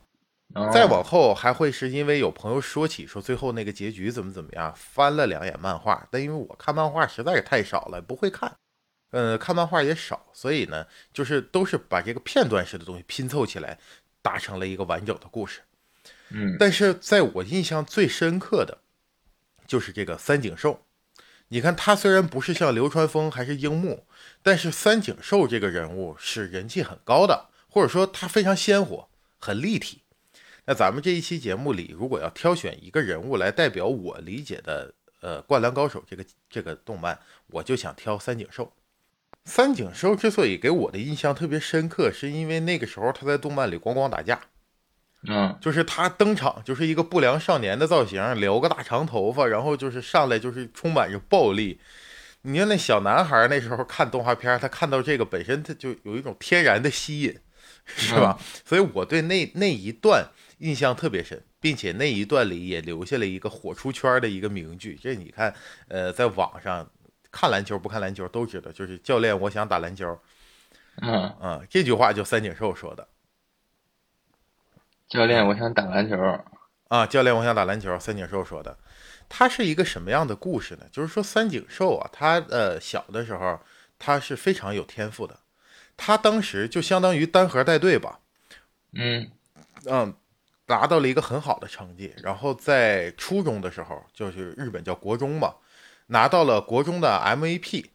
[0.72, 8.54] 再往后还会是因为有朋友说起说最后那个结局怎么怎么样，翻了两眼漫画，但因为我看漫画实在是太少了，不会看，
[9.12, 13.80] 嗯，看漫画也少，所以呢，就是都是把这个片段式的东西拼凑起来，
[14.24, 15.62] 达成了一个完整的故事。
[16.30, 18.80] 嗯，但是在我印象最深刻的，
[19.68, 20.84] 就是这个三井寿。
[21.50, 24.08] 你看他虽然不是像流川枫还是樱木，
[24.42, 29.08] 但是三井寿这个人物是人气很高的，或者说他非常鲜活，
[29.38, 30.02] 很立体。
[30.66, 38.74] 那咱们这一期节目里，如果要挑选一个人物来代表我理解的呃《灌篮高手》这个这个动漫，我就想挑三井寿。
[39.46, 44.40] 三井寿之所以给我的印象特别深刻，是因为那个时候他在动漫里咣咣打架，
[45.28, 51.80] 嗯，就是他登场就是一个不良少年的造型，留个大长头发，然后就是上来就是充满着暴力。
[52.44, 57.38] 你看那小男孩那时候看动画片，他看到这个本身他就有一种天然的吸引，
[57.86, 58.40] 是吧？
[58.66, 60.30] 所以我对那那一段。
[60.60, 64.98] 印象特别深，并且那一段里也留下了一个火出圈的一个名句。
[65.02, 65.54] 这你看，
[65.90, 66.90] 呃，在网上
[67.34, 70.18] 看篮球不看篮球都知道，就是教练，我想打篮球。
[71.02, 73.06] 嗯嗯，这句话就三井寿说的。
[75.10, 76.16] 教练，我想打篮球。
[76.88, 78.00] 啊，教练，我想打篮球。
[78.00, 78.78] 三井寿说的，
[79.28, 80.86] 他是一个什么样的故事呢？
[80.92, 83.60] 就是说三井寿啊，他呃小的时候
[83.98, 85.40] 他是非常有天赋的，
[85.98, 88.20] 他当时就相当于单核带队吧。
[88.94, 89.32] 嗯
[89.86, 90.16] 嗯。
[90.66, 95.54] 达到了一个很好的成绩，然后在初中的时候，就是日本叫国中嘛，
[96.08, 97.86] 拿到了国中的 MVP。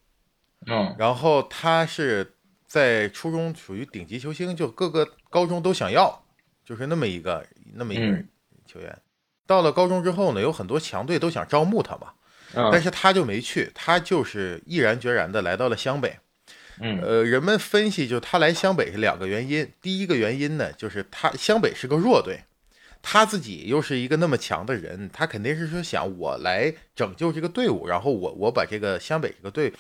[0.67, 2.35] 嗯，然后他是
[2.67, 6.25] 在初中属于顶级球星，就各个高中都想要，
[6.65, 8.25] 就是那么一个那么一个
[8.67, 8.99] 球员。
[9.47, 12.13] 到了高中之后呢，有很多强队都想招募他嘛，
[12.73, 16.19] 但是他就没去，他就是毅然决然的来到了湘北。
[16.81, 22.41] 嗯，呃，人们分析就他来湘北是两个原因，第一个原因呢，就是他湘北是个弱队。
[23.01, 29.73] 他自己又是一个那么强的人，他肯定是说想我来拯救这个队伍，然后我我把这个湘北这个队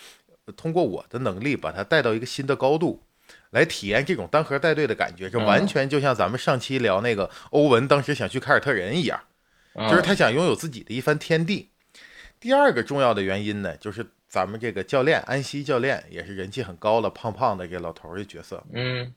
[0.56, 3.02] 通过我的能力把他带到一个新的高度，
[3.50, 9.20] 来体验这种单核带队的感觉，这完全就像咱们上期聊那个欧文当时想去凯尔特人一样，
[9.74, 11.68] 就是他想拥有自己的一番天地。
[12.40, 19.12] 第二个重要的原因呢，就是咱们这个教练安西教练也是人气很高的胖胖的这老头的角色，嗯。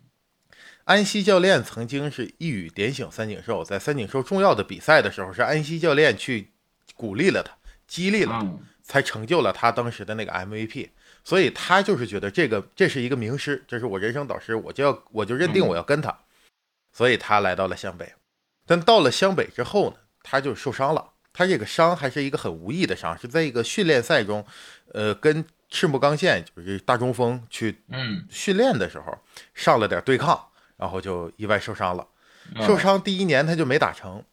[0.83, 6.51] 安西教练曾经是一语点醒三井寿，在三井寿重要的比赛的时候，是安西教练去
[6.95, 7.55] 鼓励了他，
[7.87, 8.47] 激励了他，
[8.81, 10.89] 才成就了他当时的那个 MVP。
[11.23, 16.17] 所以他就是觉得这个这是一个名师，这是我人生导师，我就要我就认定我要跟他。
[16.91, 18.13] 所以他来到了湘北，
[18.65, 21.11] 但到了湘北之后呢，他就受伤了。
[21.31, 24.45] 他这个伤还是一个很无意的伤，是在一个训练赛中，
[24.93, 27.81] 呃，跟赤木刚宪就是大中锋去
[28.29, 29.17] 训练的时候
[29.53, 30.47] 上了点对抗。
[30.81, 32.07] 然后就意外受伤了，
[32.65, 34.23] 受伤第一年他就没打成，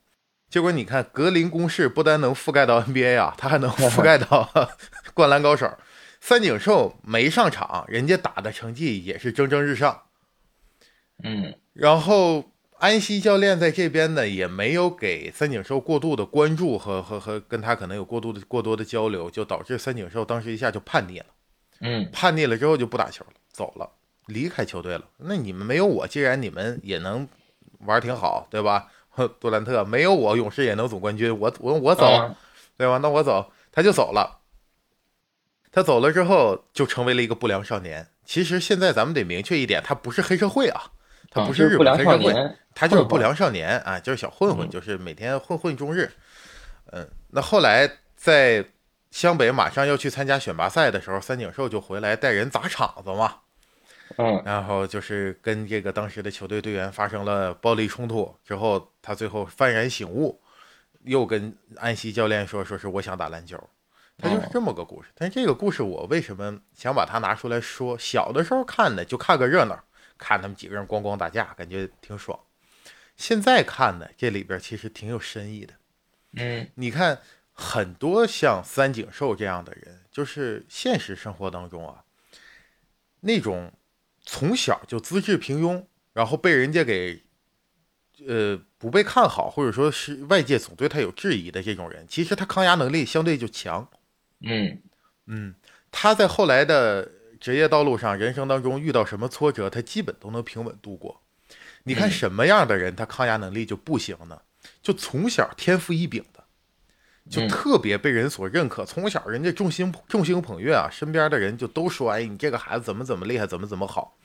[0.48, 4.50] 结果你看格林攻势不单能覆盖到 NBA 啊，他还能覆盖到
[5.12, 5.70] 灌篮高手。
[6.20, 10.04] 三井寿没上场，人家打的成绩也是蒸蒸日上。
[11.22, 21.26] 嗯，然后安西教练在这边呢，也没有给三井寿过度的关注和和和跟他可能有过度的过多的交流，就导致三井寿当时一下就叛逆了。
[21.82, 23.88] 嗯，叛逆了之后就不打球了，走了。
[24.28, 27.26] 离开球队了，那你们没有我，既然你们也能
[27.80, 28.88] 玩挺好，对吧？
[29.40, 31.36] 杜兰特没有我，勇士也能总冠军。
[31.36, 32.06] 我我我走，
[32.76, 32.98] 对吧？
[33.02, 34.38] 那我走，他就走了。
[35.72, 38.06] 他走了之后，就成为了一个不良少年。
[38.24, 40.92] 其实现在咱们得明确一点，他不是黑社会啊，
[41.30, 42.32] 他不是日本黑社会，
[42.74, 46.10] 他就是不良少年啊，就是小混混，就是每天混混终日。
[46.92, 48.64] 嗯，那后来在
[49.10, 53.38] 湘北马上要去参加选拔赛的时候，三井寿就回来带人砸场子嘛。
[54.16, 60.40] 嗯，然后就是跟这个当时的球队队员发生了暴力冲突之后，他最后幡然醒悟，
[61.04, 63.62] 又跟安西教练说：“说是我想打篮球。”
[64.18, 65.10] 他就是这么个故事。
[65.14, 67.96] 但这个故事我为什么想把它拿出来说？
[67.96, 69.84] 小的时候看的就看个热闹，
[70.16, 72.36] 看他们几个人咣咣打架，感觉挺爽。
[73.16, 75.74] 现在看的这里边其实挺有深意的。
[76.32, 77.20] 嗯，你看
[77.52, 82.02] 很多像三井寿这样的人，就是现实生活当中啊，
[83.20, 83.72] 那种
[84.30, 87.22] 从小就资质平庸，然后被人家给
[88.26, 93.88] 呃不被看好，或者说是外界总对他有质疑的这种人，其实他抗压能力相对就强。
[94.42, 94.82] 嗯
[95.28, 95.54] 嗯，
[95.90, 97.10] 他在后来的
[97.40, 101.22] 职业道路上、人生当中遇到什么挫折，他基本都能平稳度过。
[101.84, 104.42] 你看什么样的人，他抗压能力就不行呢？
[104.82, 106.37] 就从小天赋异禀的，
[107.28, 108.84] 就特别被人所认可。
[108.84, 114.16] 从小人家众星众星捧月啊，身边的人就都说：“哎，你这个孩子怎么怎么厉害，怎么怎么好。”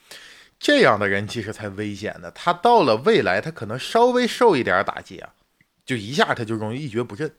[0.59, 2.31] 这样的人其实才危险呢。
[2.31, 5.33] 他到了未来，他可能稍微受一点打击啊，
[5.85, 7.29] 就一下他就容易一蹶不振。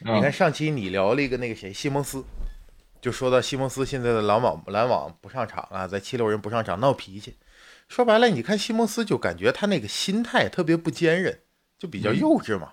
[0.00, 2.24] 你看上期你聊了一个那个谁西蒙斯，
[3.00, 7.36] 就说到西蒙斯现在的篮网篮网不上场啊，在七六人不上场闹脾气。
[7.88, 11.40] 说白了，你看西蒙斯就感觉他那个心态特别不坚韧，
[11.78, 12.72] 就比较幼稚嘛。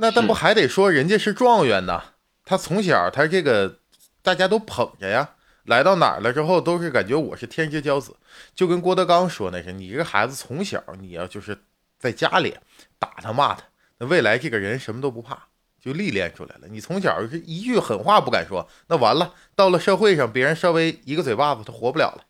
[0.00, 2.02] 那但不还得说人家是状元呢？
[2.44, 3.78] 他从小他这个
[4.22, 5.34] 大家都捧着呀，
[5.64, 8.16] 来到哪儿了之后都是感觉我是天之骄子。
[8.54, 11.56] 就跟郭德纲说那是，你这个孩子从小你要就是
[11.98, 12.56] 在家里
[12.98, 13.62] 打他骂他，
[13.98, 16.68] 那未来这个人什么都不怕，就历练出来了。
[16.68, 22.24] 你从小是一句狠话不敢说，那完了，到了社会上，别人稍微一个嘴巴子，他活不了了。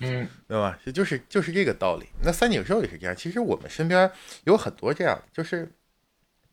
[0.00, 0.78] 嗯，对吧？
[0.84, 2.06] 这就是就是这个道理。
[2.22, 3.16] 那三井寿也是这样。
[3.16, 4.10] 其实我们身边
[4.44, 5.72] 有很多这样，就是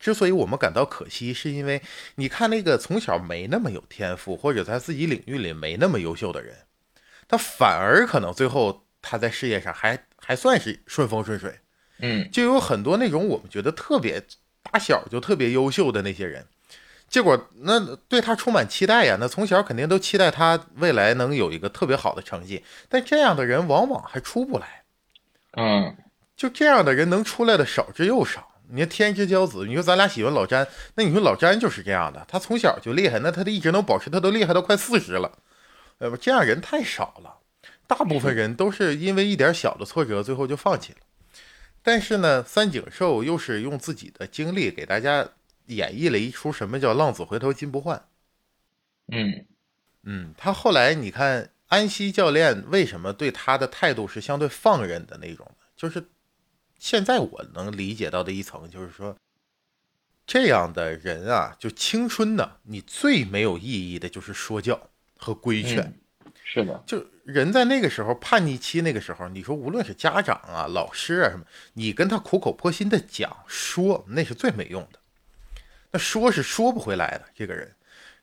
[0.03, 1.81] 之所以我们感到可惜，是因为
[2.15, 6.53] 你看那个从小没那么有天赋，或者在自己领域里没那么优秀的人，
[7.25, 11.57] 他反而可能最后他在事业上还还算是顺风顺水。
[11.99, 14.21] 嗯，就有很多那种我们觉得特别
[14.61, 16.45] 打小就特别优秀的那些人。
[17.07, 24.83] 结果那对他充满期待呀，那从小肯定都期待他未来能有一个特别好的成绩，但这样的人往往还出不来。
[25.55, 25.95] 嗯，
[26.35, 28.49] 就这样的人能出来的少之又少。
[28.69, 35.39] 你说天之骄子，你说咱俩喜欢老詹，那你说老詹就是这样的，他从小就厉害，那他一直能保持，他都厉害到快四十了，
[35.99, 37.39] 呃不，这样人太少了。
[37.87, 40.99] 大部分人都是因为一点小的挫折，最后就放弃了。
[41.81, 45.29] 但是呢，三井寿又是用自己的经历给大家。
[45.67, 48.05] 演绎了一出什么叫浪子回头金不换。
[49.13, 49.45] 嗯
[50.03, 55.65] 嗯，他后来你看安西教练为什么对他的态度是相对放任的那种呢？
[55.77, 56.05] 就是
[56.83, 59.15] 现在我能理解到的一层，就是说
[60.27, 65.97] 这样的人啊，就青春呢，你最没有意义的就是说教和规劝。
[66.43, 74.99] 是的，就人在那个时候叛逆期，那个时候，你说无论是家长啊、老师啊什么，你跟他苦口婆心的讲说，那是最没用的。
[75.91, 77.73] 那说是说不回来的，这个人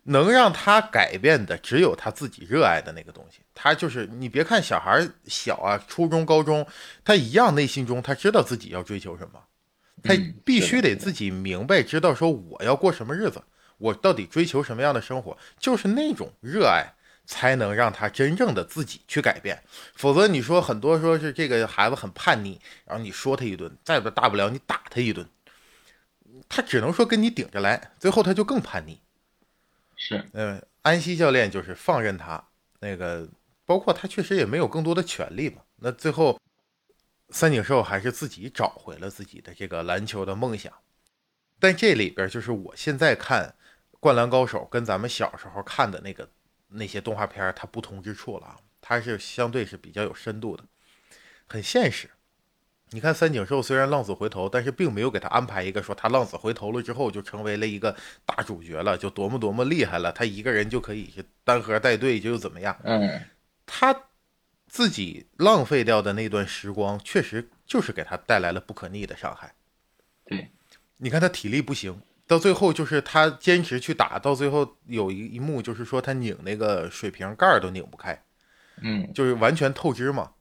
[0.05, 3.41] 能让他改变的只有他自己热爱的那个东西。
[3.55, 6.67] 他就是你别看小孩小啊，初中、高中，
[7.05, 9.41] 他一样内心中他知道自己要追求什么，
[10.03, 13.43] 他必须得自己明白知道说我要过什么日子，
[13.79, 16.95] 我到底追求什么样的生活，就是那种热爱
[17.27, 19.63] 才能让他真正的自己去改变。
[19.95, 25.29] 否则你说很多说是这个孩子很叛逆，然后你说他一顿，再不大不了你打他一顿。
[26.49, 28.99] 他只能说跟你顶着来，最后他就更叛逆。
[30.03, 32.43] 是，嗯，安西教练就是放任他，
[32.79, 33.29] 那个
[33.67, 35.61] 包括他确实也没有更多的权利嘛。
[35.77, 36.41] 那最后，
[37.29, 40.73] 三井寿还是自己找回了自己的这个篮球的梦想。
[41.59, 43.55] 但这里边就是我现在看
[44.01, 46.27] 《灌篮高手》跟咱们小时候看的那个
[46.69, 50.65] 那些动画片它不同之处了啊，它是相对是比较有深度的，
[51.47, 52.09] 很现实。
[52.93, 61.09] 你看三井寿虽然浪子回头，但是并没有给他安排一个说他浪子回头了之后就成为了一个大主角了，就多么多么厉害了，他一个人就可以
[61.45, 62.77] 单核带队就怎么样？
[62.83, 63.23] 嗯，
[63.65, 63.95] 他
[64.67, 69.55] 自己浪费掉的那段时光，确实就是给他带来了不可逆的伤害。
[70.25, 70.51] 对，
[70.97, 78.21] 你看他体力不行，到最后就是他坚持去打，到最后有一一幕就是说他拧那个水瓶盖都拧不开，
[78.83, 80.33] 嗯，就是完全透支嘛。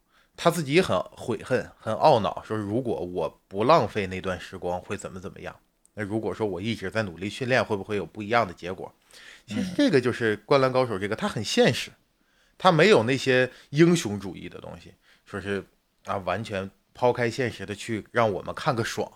[0.42, 5.54] 他自己很悔恨，很懊恼，说如果我不浪费那段时光，会怎么怎么样？
[5.96, 8.90] 那如果说我一直在努力训练，会不会有不一样的结果？
[9.46, 11.92] 其实这个就是《灌篮高手》，这个他很现实，
[12.58, 14.94] 他没有那些英雄主义的东西，
[15.26, 15.62] 说是
[16.06, 19.12] 啊，完全抛开现实的去让我们看个爽。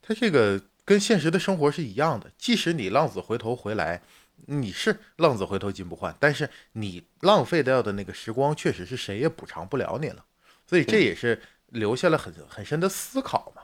[0.00, 4.00] 他这个跟现实的生活是一样的，即使你浪子回头回来，
[4.46, 10.24] 你是浪子回头金不换，但是你浪费掉的那个时光，确实是谁也补偿不了你了。
[10.66, 13.62] 所以这也是留下了很很深的思考嘛。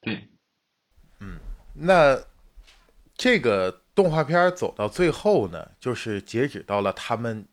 [0.00, 0.28] 对，
[1.20, 1.38] 嗯，
[1.74, 2.20] 那
[3.16, 7.46] 这个动画片走到最后呢，就是截止到了他们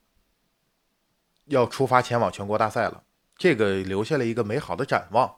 [1.46, 3.04] 要出发前往全国大赛了。
[3.38, 5.36] 这个留下了一个美好的展望，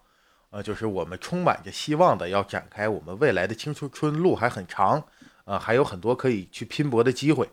[0.50, 5.08] 呃，就是我们充满着希望的要展开我们未来的青春春路还很长，
[5.46, 7.50] 啊，还有很多可以去拼搏的机会。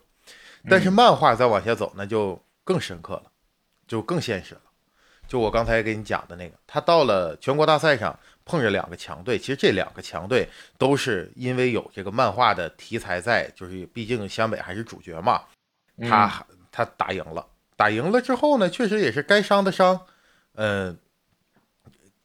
[0.68, 3.24] 但是漫画再往下走，那就更深刻了，
[3.88, 4.60] 就更现实了。
[5.26, 15.42] 就我刚才给你讲的那个，他到了全国大赛上碰着两个强队，其实这两个强队都是因为有这个漫画的题材在，就是毕竟湘北还是主角嘛，
[16.00, 20.00] 他他打赢了，打赢了之后呢，确实也是该伤的伤。
[20.56, 20.98] 嗯，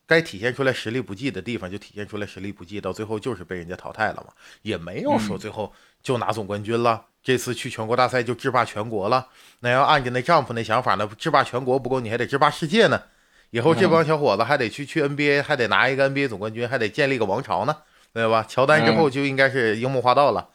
[0.08, 7.06] 该体现出来实力不济的地方就体现出来实力不济，到最后就是被人家淘汰了嘛，也没有说最后就拿总冠军了。
[7.24, 9.28] 这次去全国大赛就制霸全国了。
[9.62, 13.02] 那要按着那丈夫那想法呢，制霸全国不够，你还得制霸世界呢。
[13.50, 17.76] 以后这帮小伙子还得去去 NBA，还得拿一个 NBA 总冠军，还得建立个王朝呢，
[18.14, 18.46] 对吧？
[18.48, 20.50] 乔丹之后就应该是樱木花道了，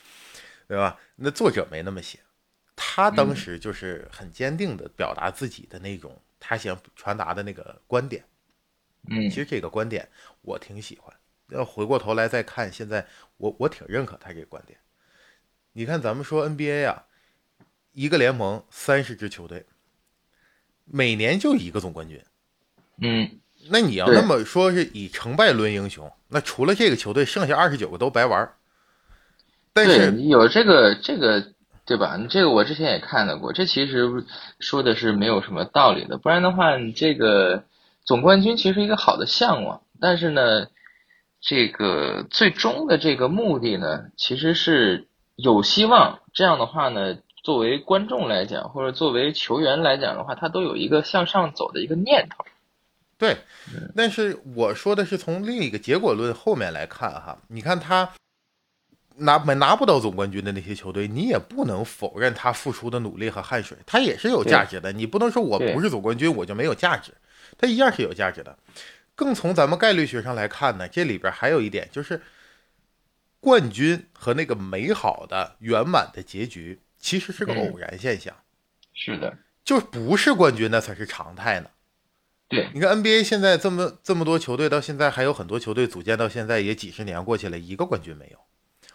[0.69, 0.97] 对吧？
[1.17, 2.21] 那作者没那么写，
[2.77, 6.17] 他当时就是很坚定的表达自己的那种。
[6.39, 8.25] 他想传达的那个观点，
[9.09, 10.09] 嗯，其实这个观点
[10.43, 11.15] 我挺喜欢。
[11.51, 14.79] 要回过头来再看，现在我我挺认可他这个观点。
[15.73, 17.05] 你看，咱们说 NBA 啊，
[17.93, 19.65] 一个联盟三十支球队，
[20.85, 22.23] 每年就一个总冠军，
[23.01, 23.41] 嗯，
[23.71, 28.53] 那你要那么说是以成败论英雄，那除了这个球队，剩下二十九个都白玩。
[29.73, 31.53] 但是有这个这个。
[31.87, 32.17] 对吧？
[32.17, 34.25] 你这个我之前也看到过，这其实
[34.61, 36.19] 说的是没有什么道理的。
[36.19, 37.65] 不然的话，你这个
[38.05, 40.67] 总冠军其实一个好的向往，但是呢，
[41.41, 46.21] 这个最终的这个目的呢，其实是有希望。
[46.33, 52.45] 这样的话呢，作为观众来讲，或者作为球员来讲的话，他都有一个向上走的一个念头。
[53.19, 53.37] 对，
[53.95, 58.11] 但是我说的是从另一个结果论后面来看哈，你看他。
[59.17, 64.91] 拿没拿不到总冠军的那些球队，你也不能否认他付出的努力和汗水，他也是有价值的。
[64.93, 67.13] 你不能说我不是总冠军我就没有价值，
[67.59, 68.59] 他一样是有价值的。
[69.15, 72.23] 更从咱们概率学上来看呢，这里边还有一点就是，
[73.39, 78.35] 冠军和那个美好的圆满的结局其实是个偶然现象。
[78.95, 81.71] 是的，就不是冠军那才是常态呢。
[82.49, 88.39] 对，你看 NBA 现在这么这么多球队，到现在还有很多球队组建到现在也几十年过去了，一个冠军没有。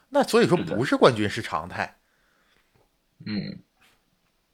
[0.09, 1.95] 那所以说不是冠军是常态，
[3.25, 3.59] 嗯，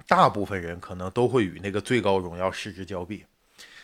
[0.07, 3.25] 大部分人可能都会与那个最高荣耀失之交臂，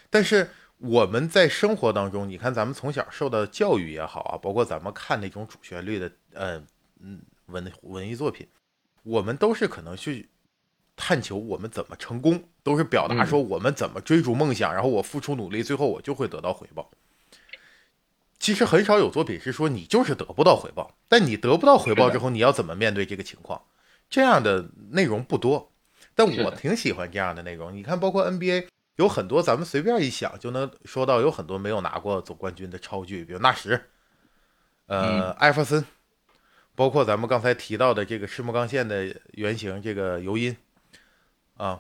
[0.10, 6.64] 但是我们在生活当中，你看咱们从小受到的教育也好啊，包括咱们看那种主旋律的呃
[7.00, 8.48] 嗯文文艺作品，
[9.04, 10.30] 我们都是可能去
[10.96, 16.90] 探求我们怎么成功，都是表达说我们怎么追逐梦想，然后我付出努力，最后我就会得到回报。
[18.40, 23.62] 其实很少有作品是说你就是得不到回报，但你得不到回报之后，你要怎么面对这个情况？
[24.10, 25.72] 这样的内容不多，
[26.14, 27.76] 但我挺喜欢这样的内容。
[27.76, 28.68] 你看，包括 NBA
[28.98, 33.80] 有很多，咱们随便一想就能说到有很多没有拿过总冠军的超巨，比如纳什，
[34.88, 35.86] 呃，艾弗森，
[36.76, 40.56] 包括咱们刚才提到的这个赤木刚宪的原型这个尤因，
[41.58, 41.80] 啊，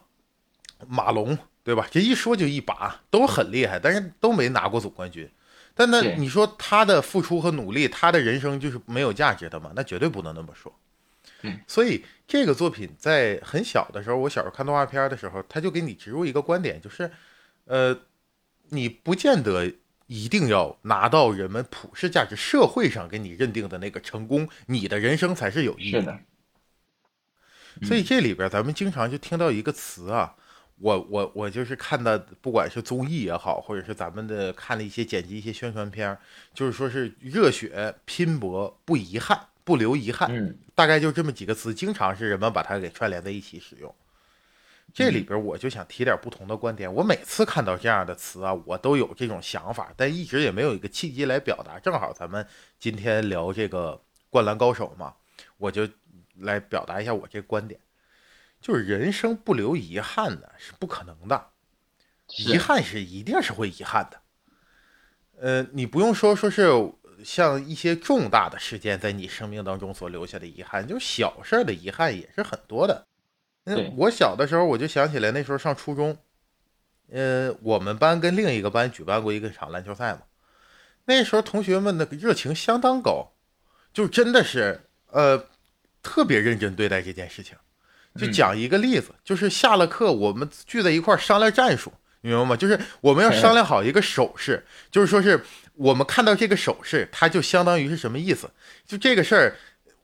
[0.88, 1.88] 马龙，对吧？
[1.89, 5.30] 这一说就一把，都很厉害，但是都没拿过总冠军。
[5.74, 9.72] 但那你说他的付出和努力，他的人生就是没有价值的吗？
[9.76, 10.72] 那绝对不能那么说。
[11.67, 17.11] 所以这个作品在很小的时候，我小时候看动画片的时候，他就给你植入一个观点，就是，
[17.65, 17.97] 呃，
[18.69, 19.71] 你不见得
[20.07, 26.19] 一定要拿到人们普世价值、社会上给你认定的那个成功，你的人生才是有意义的。
[27.83, 30.35] 所以这里边咱们经常就听到一个词啊。
[30.79, 36.15] 我我我就是看的，不管是综艺也好，或者是咱们的看了一些剪辑、一些宣传片
[36.53, 43.95] 就是说是热血拼搏不遗憾，不留遗憾，嗯，大概就这么几个词，经常是人们把它给串联在一起使用。
[44.93, 46.93] 这里边我就想提点不同的观点。
[46.93, 51.80] 我每次看到这样的词啊，我都有这种想法，但一直也没有一个契机来表达。
[51.80, 52.47] 正好咱们
[52.78, 53.93] 今天聊这个
[54.30, 55.15] 《灌篮高手》嘛，
[55.57, 55.89] 我就
[56.36, 57.80] 来表达一下我这个观点。
[58.61, 61.47] 就是人生不留遗憾的，是不可能的，
[62.38, 64.21] 遗憾是一定是会遗憾的。
[65.39, 66.69] 呃，你不用说说是
[67.24, 73.05] 像一些重大的事件在你生命当中所留下的遗憾，就小事儿的遗憾也是很多的。
[73.65, 76.18] 嗯，我小的时候我就想起来那时候上初中，
[77.11, 80.22] 呃，我们班跟另一个班举办过一个场篮球赛嘛，
[81.05, 83.32] 那时候同学们的热情相当高，
[83.93, 85.47] 就真的是呃。
[86.03, 87.57] 特别认真对待这件事情。
[88.15, 91.91] 就讲一个例子，就是下了课我们聚在一块儿商量战术，
[92.28, 92.55] 明白吗？
[92.55, 95.41] 就是我们要商量好一个手势，就是说是
[95.73, 98.49] 我们看到这个手势，它就相当于是什么意思？
[98.86, 99.55] 就这个事儿，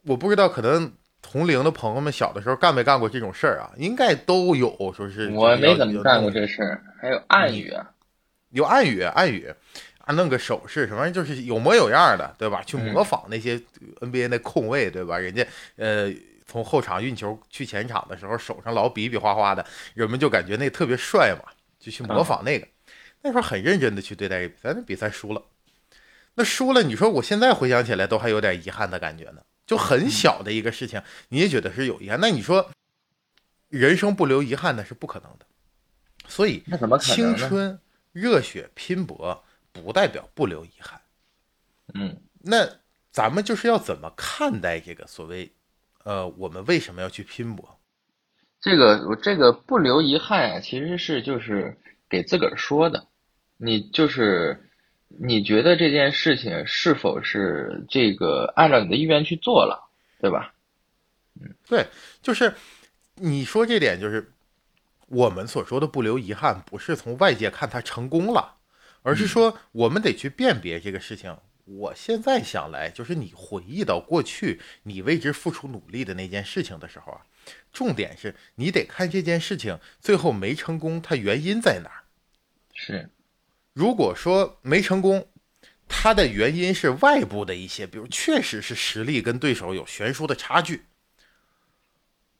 [0.03, 3.71] 我不知道，可能同龄的朋友们小的时候干没干过这种事儿啊？
[3.77, 6.81] 应该都有，说是我没怎么干过这事儿。
[7.01, 7.73] 还有暗语，
[8.51, 9.53] 有暗语，暗语。
[10.05, 12.61] 啊，弄个手势什么，就是有模有样的，对吧？
[12.65, 13.57] 去模仿那些
[14.01, 15.17] NBA 的控卫，对吧？
[15.17, 15.47] 人家
[15.77, 16.11] 呃，
[16.45, 21.49] 从后场运球去前场的时候，手上老比比划划的，人们就感觉那特别帅嘛，
[21.83, 22.67] 就去模仿那个。
[23.21, 25.43] 那时候很认真的去对待比赛，那比赛输了，
[26.35, 29.43] 那输了，你说我现在回想起来都还有点遗憾的感觉呢。
[29.67, 32.19] 就很小的一个事情，你也觉得是有遗憾。
[32.21, 32.71] 那你说，
[33.67, 35.45] 人生不留遗憾那是不可能的。
[36.27, 36.63] 所以，
[37.01, 37.77] 青春
[38.13, 39.43] 热血拼搏。
[39.73, 41.01] 不代表不留遗憾，
[41.95, 42.77] 嗯，那
[43.11, 45.51] 咱们就是要怎么看待这个所谓，
[46.03, 47.79] 呃，我们为什么要去拼搏？
[48.63, 51.77] 这个我这个不留遗憾啊，其实是就是
[52.09, 53.05] 给自个儿说的，
[53.57, 54.69] 你就是
[55.09, 59.89] 你觉得这件事情是否是这个按照你的意愿去做了，
[60.21, 60.53] 对吧？
[61.41, 61.85] 嗯，对，
[62.21, 62.53] 就是
[63.15, 64.31] 你说这点，就是
[65.07, 68.55] 我们所说的不留遗憾，不是从外界看他成功了。
[69.05, 71.35] 而是说，我们得去辨别这个事情。
[71.65, 77.21] 我现在想来，就是你回忆到过去你为之付出努力的那件事情的时候啊，
[77.73, 82.03] 重点是你得看这件事情最后没成功，它原因在哪儿。
[82.73, 83.09] 是，
[83.73, 85.27] 如果说没成功，
[85.89, 90.85] 它的原因是外部的一些，比如确实是实力跟对手有悬殊的差距，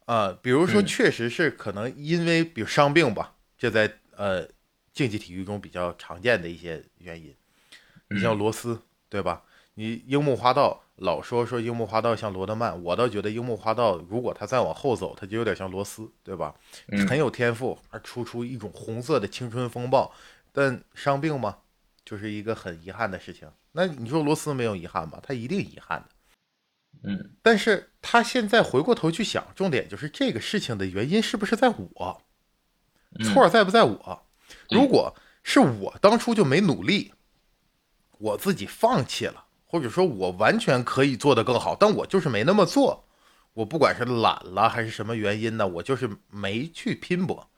[0.06, 4.48] 啊，比如说确实是可能因为比如伤病吧，这在呃。
[4.94, 7.36] 竞技体育中比较常见的一些原因，
[8.10, 8.80] 你像罗斯，
[9.10, 9.42] 对吧？
[9.76, 16.54] 你樱木花道老说说樱木花道像罗德曼，我倒觉得樱木花道如果他再往后走，他就有点像罗斯，对吧？
[17.08, 20.14] 很有天赋，而出出一种红色的青春风暴，
[20.52, 21.58] 但伤病嘛，
[22.06, 23.50] 就是一个很遗憾的事情。
[23.72, 25.20] 那你说罗斯没有遗憾吗？
[25.24, 26.10] 他一定遗憾的。
[27.06, 32.22] 嗯，但是他现在回过头去想，重点就是这个事情的原因是不是在我，
[33.24, 34.26] 错在不在我？
[34.70, 37.14] 如果是我当初就没努力，
[38.20, 39.43] 我自己放弃了，
[39.74, 43.08] 或者说我完全可以做得更好，但我就是没那么做。
[43.56, 47.50] 我不管是懒了还是什么原因呢，我就是没去拼搏。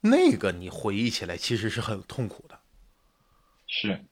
[0.00, 2.58] 那个你回忆起来其实是很痛苦的。
[3.66, 4.06] 是，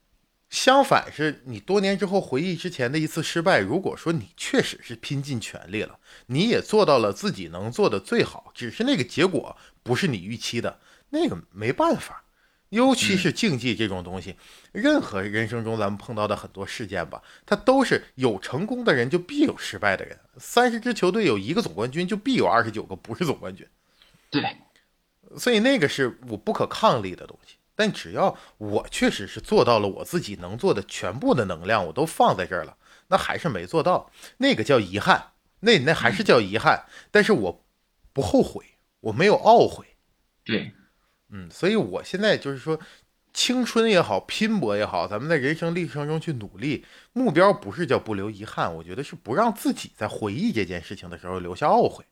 [0.50, 10.78] 相反是你多年之后回忆之前的一次失败，如果说你确实是拼尽全力了，你也做到了自己能做的最好，只是那个结果不是你预期的，
[11.08, 12.24] 那个没办法。
[12.70, 14.36] 尤其是竞技这种东西，
[14.72, 20.18] 任何人生中咱们碰到的很多事件吧，它都是有成功的人就必有失败的人。
[20.36, 23.66] 三十支球队有一个总冠军，就必有二十九个不是总冠军。
[24.30, 24.42] 对，
[25.38, 27.56] 所以那个是我不可抗力的东西。
[27.74, 36.84] 但只要我确实是做到了我自己能做的全部的能量，我都放在这儿了，那还是没做到，那个叫遗憾，那那还是叫遗憾。
[37.10, 37.64] 但是我
[38.12, 38.64] 不后悔，
[39.00, 39.86] 我没有懊悔。
[40.44, 40.72] 对。
[41.30, 42.78] 嗯，所以我现在就是说，
[43.32, 52.04] 青春也好，拼搏也好，咱们在人生历程中去努力，目标不是叫不留遗憾，我觉得是不让自己在回忆这件事情的时候留下懊悔。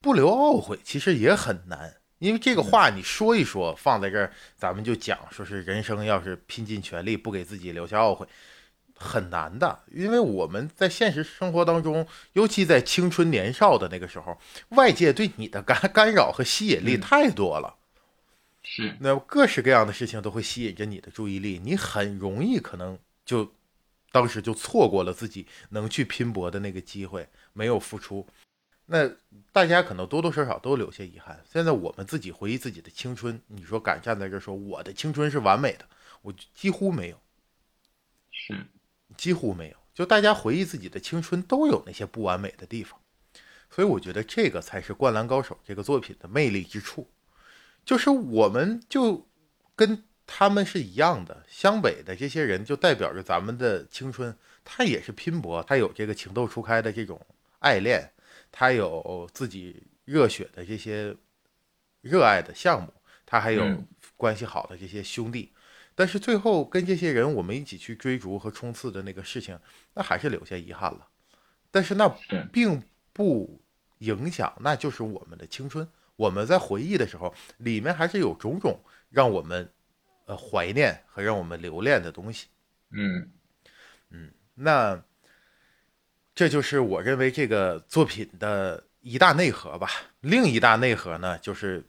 [0.00, 8.26] 不留懊悔其实也很难，因为这个话你说一说，放在这儿，咱们就讲说是人生要是拼尽全力，不给自己留下懊悔，
[8.94, 9.80] 很难的。
[9.90, 14.36] 因为我们在现实生活当中，尤其在青春年少的那个时候，
[14.70, 17.76] 外界对你的干干扰和吸引力太多了。
[18.64, 23.52] 是，那各式各样的事情都会吸引着你的注意力，你很容易可能就
[24.12, 28.26] 当时就错过了自己能去拼搏的那个机会，没有付出。
[28.86, 29.10] 那
[29.52, 31.42] 大家可能多多少少都留下遗憾。
[31.50, 35.88] 现在我们自己回忆自己的青春，你说敢站在这说我的青春是完美的，
[36.20, 37.20] 我几乎没有，
[38.30, 38.66] 是
[39.16, 39.76] 几乎没有。
[39.94, 43.00] 就大家回忆自己的青春都有那些不完美的地方，
[43.70, 47.08] 所以我觉得这个才是《灌篮高手》这个作品的魅力之处。
[47.84, 49.28] 就是我们就
[49.74, 57.20] 跟他们是一样的，湘北的这些人就代表着咱们的青春，他也是拼搏，他有这个情窦初开的这种
[57.58, 58.12] 爱恋，
[58.50, 61.14] 他有自己热血的这些
[62.00, 62.92] 热爱的项目，
[63.26, 63.64] 他还有
[64.16, 65.52] 关系好的这些兄弟，
[65.94, 69.58] 但是最后跟这些人我们一起去追逐和冲刺的那个事情，
[69.94, 71.08] 那还是留下遗憾了，
[71.70, 72.08] 但是那
[72.52, 73.60] 并不
[73.98, 75.86] 影响，那就是我们的青春。
[76.16, 78.78] 我们在回忆的时候，里面还是有种种
[79.10, 79.72] 让我们
[80.26, 82.48] 呃怀念和让我们留恋的东西。
[82.90, 83.30] 嗯
[84.10, 85.02] 嗯，那
[86.34, 89.88] 这就是我认为这个作品的一大内核吧。
[90.20, 91.84] 另一大内核呢，就是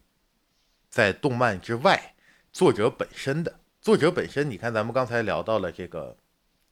[0.89, 2.15] 在动漫之外，
[2.51, 4.49] 作者本身的作者本身。
[4.49, 6.17] 你看，咱们刚才聊到了这个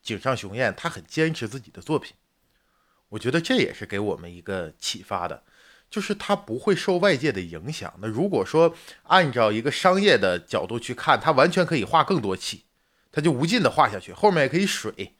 [0.01, 2.15] 井上雄彦，他很坚持自己的作品，
[3.09, 5.43] 我觉得这也是给我们一个启发的，
[5.91, 7.93] 就是他不会受外界的影响。
[8.01, 8.73] 那如果说
[9.03, 12.63] 按照一个商业的角度去看，他完全可以画更多期，
[13.11, 15.13] 他就无尽的画下去，后面也可以水。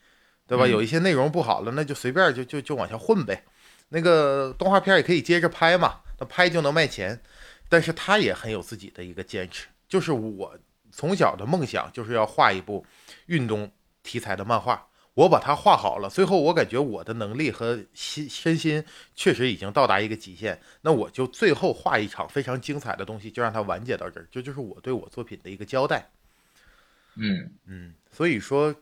[0.48, 0.68] 对吧？
[0.68, 3.42] 有一些内容不好了，那就随便就就就往下混呗。
[3.88, 7.22] 那个动画片也可以接着拍嘛，那拍就能卖钱。
[7.70, 10.60] 但是他也很有自己的一个坚持，就是我
[10.92, 12.86] 从小的梦想就是要画一部
[13.28, 13.72] 运动
[14.04, 14.86] 题材的漫画。
[15.14, 18.84] 我把它画好了，最后我感觉我的能力和心身心
[19.16, 24.28] 确实已经到达一个极限，那我就最后画一场非常精彩的东西，就让它完结到这儿。
[24.32, 26.10] 这就是我对我作品的一个交代。
[27.16, 28.76] 嗯嗯，所以说。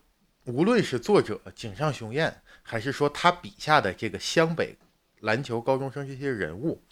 [0.44, 4.74] 无论是作者井上雄彦，还是说他笔下的这个湘北
[5.20, 6.82] 篮球高中生这些人物，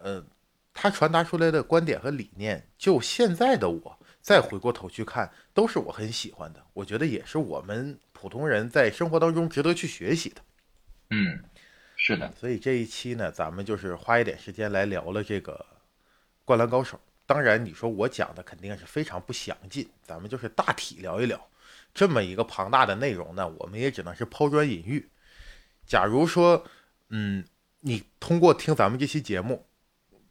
[0.00, 0.24] 呃，
[0.72, 6.64] 他传达出来的观点和理念，就现在的我再回过头去看，都是我很喜欢的。
[6.72, 10.40] 我觉得也是我们普通人在生活当中值得去学习的。
[11.10, 11.44] 嗯，
[11.96, 12.32] 是的。
[12.40, 15.66] 所以这一期呢，咱们就是花一点时间来聊了这个
[16.46, 16.96] 《灌篮高手》。
[17.26, 21.48] 当然，你说我讲的肯定是非常不详尽，咱们就是大体聊一聊。
[21.92, 25.08] 这么一个庞大的内容呢，我们也只能是抛砖引玉。
[25.86, 26.64] 假如说，
[27.10, 27.44] 嗯，
[27.80, 29.66] 你通过听咱们这期节目，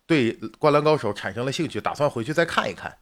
[0.05, 2.97] 对《灌篮高手》产生了兴趣，打算回去再看一看，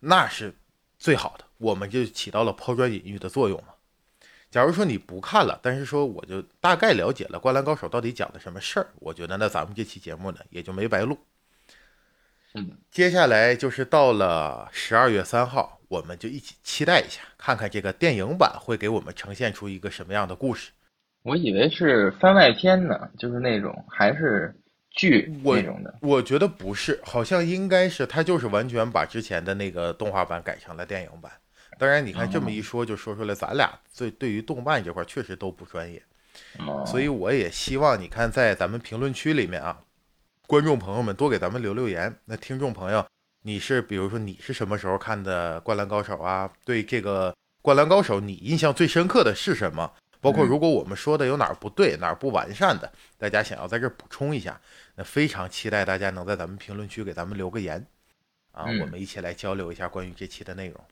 [0.00, 0.54] 那是
[0.98, 3.74] 最好的，我们就起到了抛砖引玉的作用嘛。
[4.50, 11.18] 假如说你不看了，但是说我就大概了解了《灌篮高手》到底讲的什么事儿，我觉得那咱们这期节目呢也就没白录。
[12.90, 15.74] 接下来就是到了十二月三号。
[15.88, 20.70] 我们就一起期待一下，看看这个电影版会给我们呈现出一个什么样的故事。
[21.22, 24.54] 我以为是番外篇呢，就是那种还是
[24.90, 25.94] 剧那种的。
[26.02, 31.32] 我觉得不是，好像应该是他就是完全把之前的那个动画版改成了电影版。
[31.78, 36.02] 当然，你看这么一说，就说出来咱俩对对于动漫这块确实都不专业，
[36.84, 39.80] 所以我也希望你看在咱们评论区里面啊，
[40.46, 42.14] 观众朋友们多给咱们留留言。
[42.24, 43.06] 那听众朋友。
[43.42, 46.52] 你是比如说你是什么时候看的《灌篮高手》啊？
[46.64, 49.90] 对这个《灌篮高手》，你印象最深刻的是什么？
[50.20, 54.60] 包括如果我们说的有哪儿不对、哪儿不完善的，大家想要在这儿补充一下，
[54.96, 57.86] 那非常期待大家能在咱们评论区给咱们留个言
[58.50, 60.84] 啊，我们一起来交流一下关于这期的内容。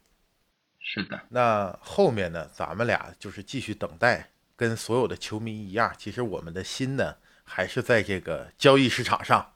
[0.89, 9.53] 是的，那后面呢，咱们俩就是继续等待，跟所有的球迷一样，其实我们的心呢还是在这个交易市场上。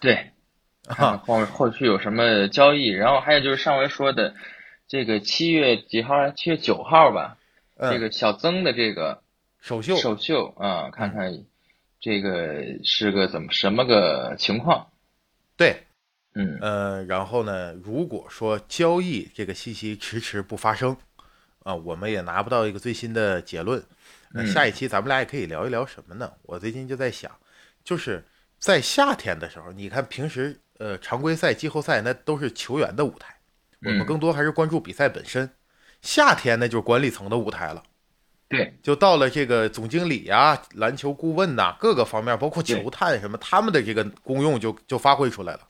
[0.00, 0.30] 对。
[0.88, 2.86] 啊后后续有什么交易？
[2.86, 4.34] 然后还有就是上回说的，
[4.86, 6.30] 这个七月几号？
[6.30, 7.36] 七月九号吧。
[7.78, 9.22] 这个小曾的这个
[9.60, 11.44] 首秀，首秀啊，看看
[12.00, 14.86] 这个是个怎么什么个情况？
[15.58, 15.82] 对，
[16.38, 20.96] 嗯呃，然后呢，如果说交易这个信息迟迟不发生
[21.64, 23.82] 啊，我们也拿不到一个最新的结论。
[24.30, 26.32] 那下一期咱们俩也可以聊一聊什么呢？
[26.42, 27.30] 我最近就在想，
[27.84, 28.24] 就是
[28.58, 30.58] 在夏天的时候，你看平时。
[30.80, 33.34] 呃，常规赛、季后赛那都是球员的舞台，
[33.84, 35.50] 我们更多还是关注比赛本身。
[36.02, 37.82] 夏天那就是管理层的舞台了，
[38.48, 45.67] 对，就到了这个总经理呀、篮球顾问呐，各个方面，包括球探什么，他们的这个功用就就发挥出来了。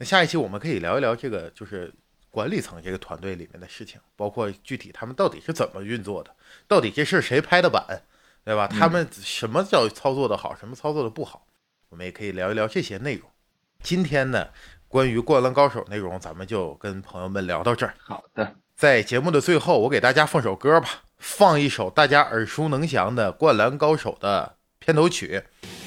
[0.00, 1.92] 那下一期我们可以聊一聊这个，就是
[2.30, 6.34] 管理层这个团队里面的事情，包括具体他们到底是怎么运作的，
[6.66, 7.84] 到底这事儿谁拍的板，
[8.42, 8.66] 对吧？
[8.66, 11.46] 他们什么叫操作的好，什么操作的不好，
[11.90, 13.28] 我们也可以聊一聊这些内容。
[13.82, 14.48] 今天呢，
[14.88, 17.94] 关于《灌篮高手》内容，咱们就跟朋友们聊到这儿。
[17.98, 25.42] 好的，在节目的最后，我给大家放首歌吧，放一首大家耳熟能详的《灌篮高手》的片头曲。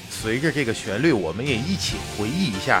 [0.08, 2.80] 随着这个旋律，我们也一起回忆一下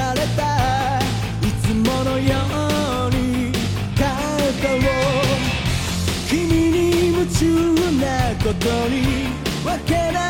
[8.60, 9.28] ことに
[9.64, 10.29] わけな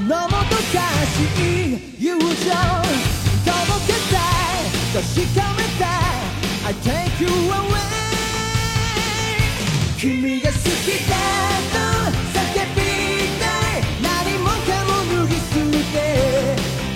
[0.00, 0.62] のもどか
[1.06, 2.36] しい友情届
[3.86, 7.76] けたい確かめたい I take you away
[9.98, 10.60] 君が好き
[11.08, 11.14] だ
[11.72, 11.76] と
[12.32, 12.38] 叫
[12.76, 12.78] び
[13.40, 13.42] た
[13.78, 13.82] い。
[14.00, 14.06] 何
[14.38, 14.90] もかも
[15.22, 15.42] 脱ぎ捨
[15.92, 15.96] て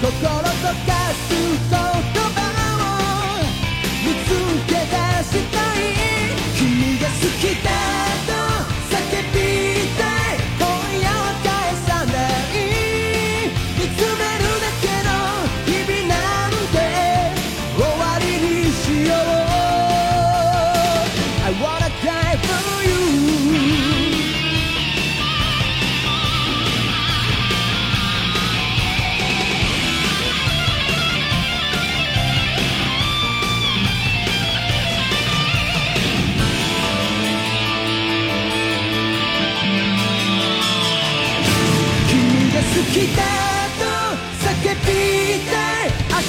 [0.00, 0.44] 心と
[0.86, 0.91] か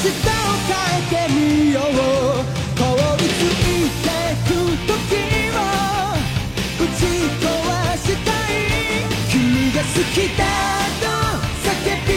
[0.04, 0.36] 姿を
[0.68, 1.84] 変えてみよう
[2.78, 2.84] 凍
[3.16, 4.12] りついて
[4.44, 4.52] く
[4.86, 4.92] 時
[5.48, 5.64] を
[6.78, 7.00] 打ち
[7.40, 7.48] 壊
[7.96, 8.60] したい
[9.32, 10.44] 君が好きだ
[11.00, 11.08] と
[11.64, 11.72] 叫
[12.04, 12.12] び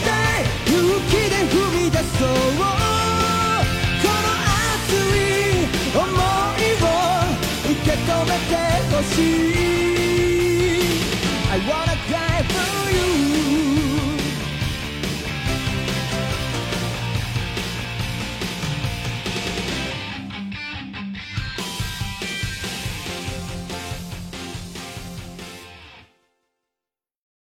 [0.00, 0.80] たい勇
[1.10, 4.32] 気で踏み出そうこの
[4.72, 6.88] 熱い想いを
[7.70, 8.56] 受け止めて
[8.96, 9.75] ほしい